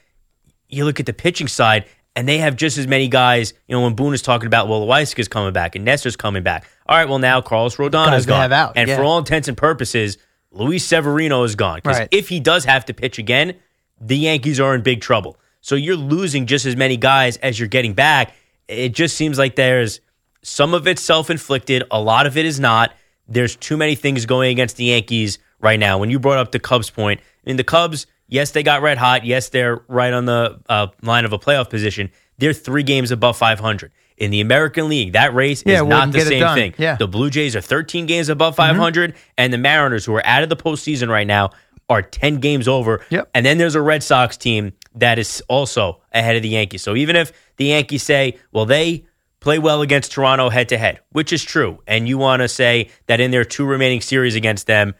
You 0.67 0.84
look 0.84 1.00
at 1.00 1.06
the 1.06 1.13
pitching 1.13 1.48
side, 1.48 1.86
and 2.15 2.28
they 2.28 2.38
have 2.38 2.56
just 2.56 2.78
as 2.78 2.88
many 2.88 3.08
guys. 3.08 3.54
You 3.67 3.76
know, 3.76 3.82
when 3.82 3.93
Boone 3.93 4.13
is 4.13 4.21
talking 4.21 4.48
about, 4.48 4.67
well, 4.67 4.91
is 4.93 5.28
coming 5.28 5.54
back 5.54 5.76
and 5.76 5.86
Nestor's 5.86 6.15
coming 6.15 6.43
back. 6.43 6.67
All 6.88 6.95
right, 6.98 7.10
well, 7.10 7.19
now 7.19 7.41
Carlos 7.41 7.76
Rodon 7.78 7.91
Guys 8.08 8.21
is 8.21 8.26
gone. 8.26 8.54
out, 8.54 8.74
and 8.76 8.88
yeah. 8.88 8.98
for 8.98 9.04
all 9.04 9.17
intents 9.17 9.48
and 9.48 9.58
purposes, 9.58 10.17
Luis 10.52 10.86
Severino 10.86 11.43
is 11.43 11.56
gone. 11.56 11.78
Because 11.78 12.00
Right. 12.00 12.08
if 12.12 12.30
he 12.30 12.39
does 12.39 12.65
have 12.65 12.86
to 12.86 12.93
pitch 12.93 13.17
again, 13.17 13.56
the 14.00 14.17
Yankees 14.17 14.60
are 14.60 14.76
in 14.76 14.82
big 14.82 15.02
trouble. 15.02 15.38
So 15.62 15.76
you're 15.76 15.95
losing 15.95 16.45
just 16.45 16.65
as 16.65 16.76
many 16.76 16.95
guys 16.95 17.38
as 17.38 17.60
you're 17.60 17.67
getting 17.67 17.93
back. 17.93 18.36
It 18.67 18.89
just 18.89 19.17
seems 19.17 19.38
like 19.39 19.56
there's 19.56 20.00
some 20.43 20.76
of 20.76 20.88
it's 20.88 21.02
self 21.02 21.30
inflicted, 21.32 21.84
a 21.89 22.00
lot 22.00 22.28
of 22.28 22.38
it 22.38 22.45
is 22.45 22.60
not. 22.60 22.93
There's 23.28 23.56
too 23.56 23.78
many 23.78 23.95
things 23.95 24.28
going 24.28 24.52
against 24.52 24.78
the 24.78 24.86
Yankees 24.86 25.39
right 25.60 25.80
now. 25.80 25.98
When 25.98 26.12
you 26.12 26.19
brought 26.19 26.38
up 26.38 26.52
the 26.52 26.60
Cubs 26.60 26.91
point, 26.91 27.19
I 27.19 27.50
mean, 27.50 27.58
the 27.58 27.63
Cubs, 27.63 28.06
yes, 28.28 28.52
they 28.52 28.62
got 28.62 28.84
red 28.84 29.00
hot. 29.00 29.26
Yes, 29.26 29.50
they're 29.50 29.82
right 29.88 30.13
on 30.13 30.26
the 30.26 30.60
uh, 30.69 30.88
line 31.02 31.26
of 31.26 31.34
a 31.34 31.39
playoff 31.39 31.69
position. 31.71 32.12
They're 32.38 32.54
three 32.54 32.84
games 32.84 33.10
above 33.10 33.36
500. 33.38 33.91
In 34.17 34.32
the 34.32 34.39
American 34.39 34.88
League, 34.88 35.13
that 35.13 35.34
race 35.34 35.63
Yeah, 35.65 35.78
is 35.78 35.84
wouldn't 35.84 36.13
the 36.13 36.21
same 36.21 36.56
thing. 36.56 36.73
Yeah. 36.78 36.95
The 36.95 37.08
Blue 37.08 37.30
Jays 37.30 37.56
are 37.56 37.62
13 37.62 38.06
games 38.06 38.30
above 38.30 38.56
500, 38.56 39.13
and 39.38 39.51
the 39.51 39.58
Mariners, 39.58 40.06
who 40.06 40.15
are 40.15 40.25
out 40.25 40.41
of 40.41 40.49
the 40.49 40.56
postseason 40.56 41.10
right 41.10 41.28
now, 41.28 41.49
are 41.89 42.01
10 42.01 42.39
games 42.39 42.67
over. 42.67 43.04
Yep. 43.10 43.30
And 43.34 43.45
then 43.45 43.58
there's 43.58 43.75
a 43.75 43.82
Red 43.82 44.04
Sox 44.04 44.38
team 44.38 44.73
that 44.95 45.19
is 45.19 45.43
also 45.49 46.01
ahead 46.13 46.36
of 46.36 46.41
the 46.43 46.49
Yankees. 46.49 46.82
So 46.82 46.95
even 46.95 47.15
if 47.15 47.34
the 47.58 47.65
Yankees 47.65 48.04
say, 48.04 48.38
well, 48.51 48.65
they 48.65 49.06
play 49.41 49.60
well 49.60 49.82
against 49.82 50.12
Toronto 50.12 50.49
head 50.49 50.69
to 50.69 50.78
head, 50.78 51.01
which 51.12 51.32
is 51.34 51.43
true, 51.43 51.80
and 51.86 52.08
you 52.08 52.17
want 52.17 52.41
to 52.41 52.47
say 52.47 52.89
that 53.08 53.19
in 53.19 53.32
their 53.32 53.45
two 53.45 53.65
remaining 53.65 54.01
series 54.01 54.36
against 54.36 54.65
them, 54.65 54.95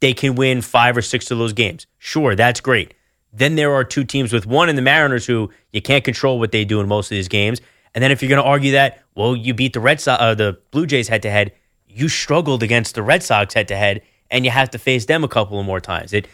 they 0.00 0.12
can 0.14 0.34
win 0.34 0.62
five 0.62 0.96
or 0.96 1.02
six 1.02 1.30
of 1.30 1.38
those 1.38 1.52
games. 1.52 1.86
Sure, 1.98 2.34
that's 2.34 2.60
great. 2.60 2.94
Then 3.32 3.54
there 3.56 3.72
are 3.72 3.84
two 3.84 4.04
teams 4.04 4.32
with 4.32 4.46
one 4.46 4.68
in 4.68 4.76
the 4.76 4.82
Mariners 4.82 5.26
who 5.26 5.50
you 5.72 5.80
can't 5.82 6.04
control 6.04 6.38
what 6.38 6.52
they 6.52 6.64
do 6.64 6.80
in 6.80 6.88
most 6.88 7.06
of 7.06 7.16
these 7.16 7.28
games. 7.28 7.60
And 7.94 8.02
then 8.02 8.10
if 8.10 8.22
you're 8.22 8.28
going 8.28 8.42
to 8.42 8.48
argue 8.48 8.72
that, 8.72 9.02
well, 9.14 9.34
you 9.34 9.54
beat 9.54 9.72
the 9.72 9.80
Red 9.80 10.00
Sox, 10.00 10.22
uh, 10.22 10.34
the 10.34 10.58
Blue 10.70 10.86
Jays 10.86 11.08
head 11.08 11.22
to 11.22 11.30
head, 11.30 11.52
you 11.88 12.08
struggled 12.08 12.62
against 12.62 12.94
the 12.94 13.02
Red 13.02 13.22
Sox 13.22 13.54
head 13.54 13.68
to 13.68 13.76
head, 13.76 14.02
and 14.30 14.44
you 14.44 14.50
have 14.50 14.70
to 14.70 14.78
face 14.78 15.06
them 15.06 15.24
a 15.24 15.28
couple 15.28 15.58
of 15.58 15.66
more 15.66 15.80
times. 15.80 16.12
It, 16.12 16.28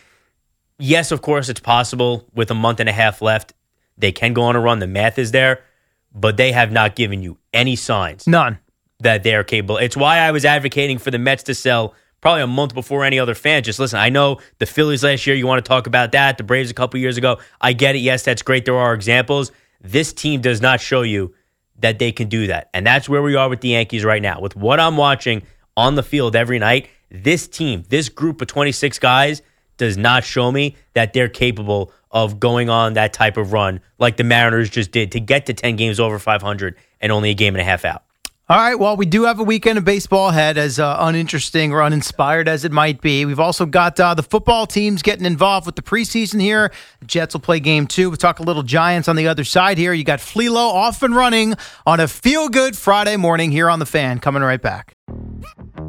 yes, 0.79 1.11
of 1.11 1.23
course, 1.23 1.49
it's 1.49 1.61
possible 1.61 2.29
with 2.35 2.51
a 2.51 2.55
month 2.55 2.81
and 2.81 2.89
a 2.89 2.93
half 2.93 3.23
left, 3.23 3.55
they 3.97 4.13
can 4.13 4.35
go 4.35 4.43
on 4.43 4.57
a 4.57 4.61
run. 4.61 4.79
The 4.79 4.87
math 4.87 5.19
is 5.19 5.33
there, 5.33 5.63
but 6.15 6.37
they 6.37 6.53
have 6.53 6.71
not 6.71 6.95
given 6.95 7.23
you 7.23 7.39
any 7.55 7.77
signs 7.77 8.27
None. 8.27 8.59
that 9.01 9.23
they 9.23 9.35
are 9.35 9.45
capable. 9.45 9.79
It's 9.79 9.97
why 9.97 10.19
I 10.19 10.31
was 10.31 10.45
advocating 10.45 10.99
for 10.99 11.11
the 11.11 11.19
Mets 11.19 11.45
to 11.45 11.55
sell 11.55 11.95
probably 12.21 12.43
a 12.43 12.47
month 12.47 12.75
before 12.75 13.05
any 13.05 13.19
other 13.19 13.35
fan. 13.35 13.63
Just 13.63 13.79
listen, 13.79 13.99
I 13.99 14.11
know 14.11 14.39
the 14.59 14.67
Phillies 14.67 15.05
last 15.05 15.27
year, 15.27 15.37
you 15.37 15.47
want 15.47 15.65
to 15.65 15.69
talk 15.69 15.87
about 15.87 16.13
that, 16.13 16.37
the 16.37 16.45
Braves 16.45 16.71
a 16.71 16.75
couple 16.75 17.01
years 17.01 17.17
ago. 17.17 17.39
I 17.61 17.73
get 17.73 17.97
it. 17.97 18.01
Yes, 18.01 18.25
that's 18.25 18.43
great. 18.43 18.65
There 18.65 18.77
are 18.77 18.93
examples. 18.93 19.53
This 19.81 20.13
team 20.13 20.41
does 20.41 20.61
not 20.61 20.81
show 20.81 21.03
you 21.03 21.35
that 21.81 21.99
they 21.99 22.13
can 22.13 22.29
do 22.29 22.47
that. 22.47 22.71
And 22.73 22.87
that's 22.87 23.09
where 23.09 23.23
we 23.23 23.35
are 23.35 23.49
with 23.49 23.61
the 23.61 23.69
Yankees 23.69 24.05
right 24.05 24.23
now. 24.23 24.41
With 24.41 24.57
what 24.57 24.81
I'm 24.81 24.97
watching 24.97 25.43
on 25.77 25.95
the 25.95 26.03
field 26.03 26.35
every 26.37 26.59
night, 26.59 26.89
this 27.11 27.47
team, 27.47 27.85
this 27.89 28.09
group 28.09 28.41
of 28.41 28.49
26 28.49 28.99
guys, 28.99 29.43
does 29.77 29.97
not 29.97 30.25
show 30.25 30.51
me 30.51 30.77
that 30.95 31.13
they're 31.13 31.29
capable 31.29 31.93
of 32.11 32.41
going 32.41 32.71
on 32.71 32.95
that 32.95 33.13
type 33.13 33.37
of 33.37 33.53
run 33.53 33.81
like 33.99 34.17
the 34.17 34.25
Mariners 34.25 34.71
just 34.71 34.91
did 34.91 35.13
to 35.13 35.21
get 35.21 35.47
to 35.47 35.55
10 35.55 35.77
games 35.77 36.01
over 36.01 36.19
500 36.19 36.77
and 37.01 37.13
only 37.13 37.31
a 37.31 37.35
game 37.35 37.55
and 37.55 37.61
a 37.61 37.65
half 37.65 37.85
out. 37.85 38.06
All 38.49 38.57
right. 38.57 38.77
Well, 38.77 38.97
we 38.97 39.07
do 39.07 39.25
have 39.25 39.41
a 39.41 39.43
weekend 39.43 39.77
of 39.77 39.85
baseball 39.85 40.29
ahead, 40.29 40.57
as 40.57 40.79
uh, 40.79 40.97
uninteresting 41.01 41.73
or 41.73 41.83
uninspired 41.83 42.47
as 42.47 42.65
it 42.65 42.71
might 42.71 43.01
be. 43.01 43.25
We've 43.25 43.41
also 43.41 43.67
got 43.67 43.99
uh, 43.99 44.15
the 44.15 44.23
football 44.23 44.69
teams 44.69 45.03
getting 45.03 45.25
involved 45.27 45.67
with 45.67 45.75
the 45.75 45.83
preseason 45.83 46.41
here. 46.41 46.71
The 47.01 47.07
Jets 47.07 47.35
will 47.35 47.41
play 47.41 47.59
game 47.59 47.89
two. 47.89 48.09
We'll 48.09 48.19
talk 48.19 48.39
a 48.39 48.45
little 48.45 48.63
Giants 48.63 49.09
on 49.09 49.17
the 49.17 49.27
other 49.27 49.43
side 49.43 49.79
here. 49.79 49.93
You 49.93 50.05
got 50.05 50.21
Flelo 50.21 50.73
off 50.73 51.03
and 51.03 51.17
running 51.17 51.55
on 51.89 51.99
a 51.99 52.07
feel 52.07 52.49
good 52.49 52.77
Friday 52.77 53.17
morning 53.17 53.51
here 53.51 53.69
on 53.69 53.81
the 53.81 53.87
fan. 53.87 54.21
Coming 54.21 54.43
right 54.45 54.63
back. 54.63 54.95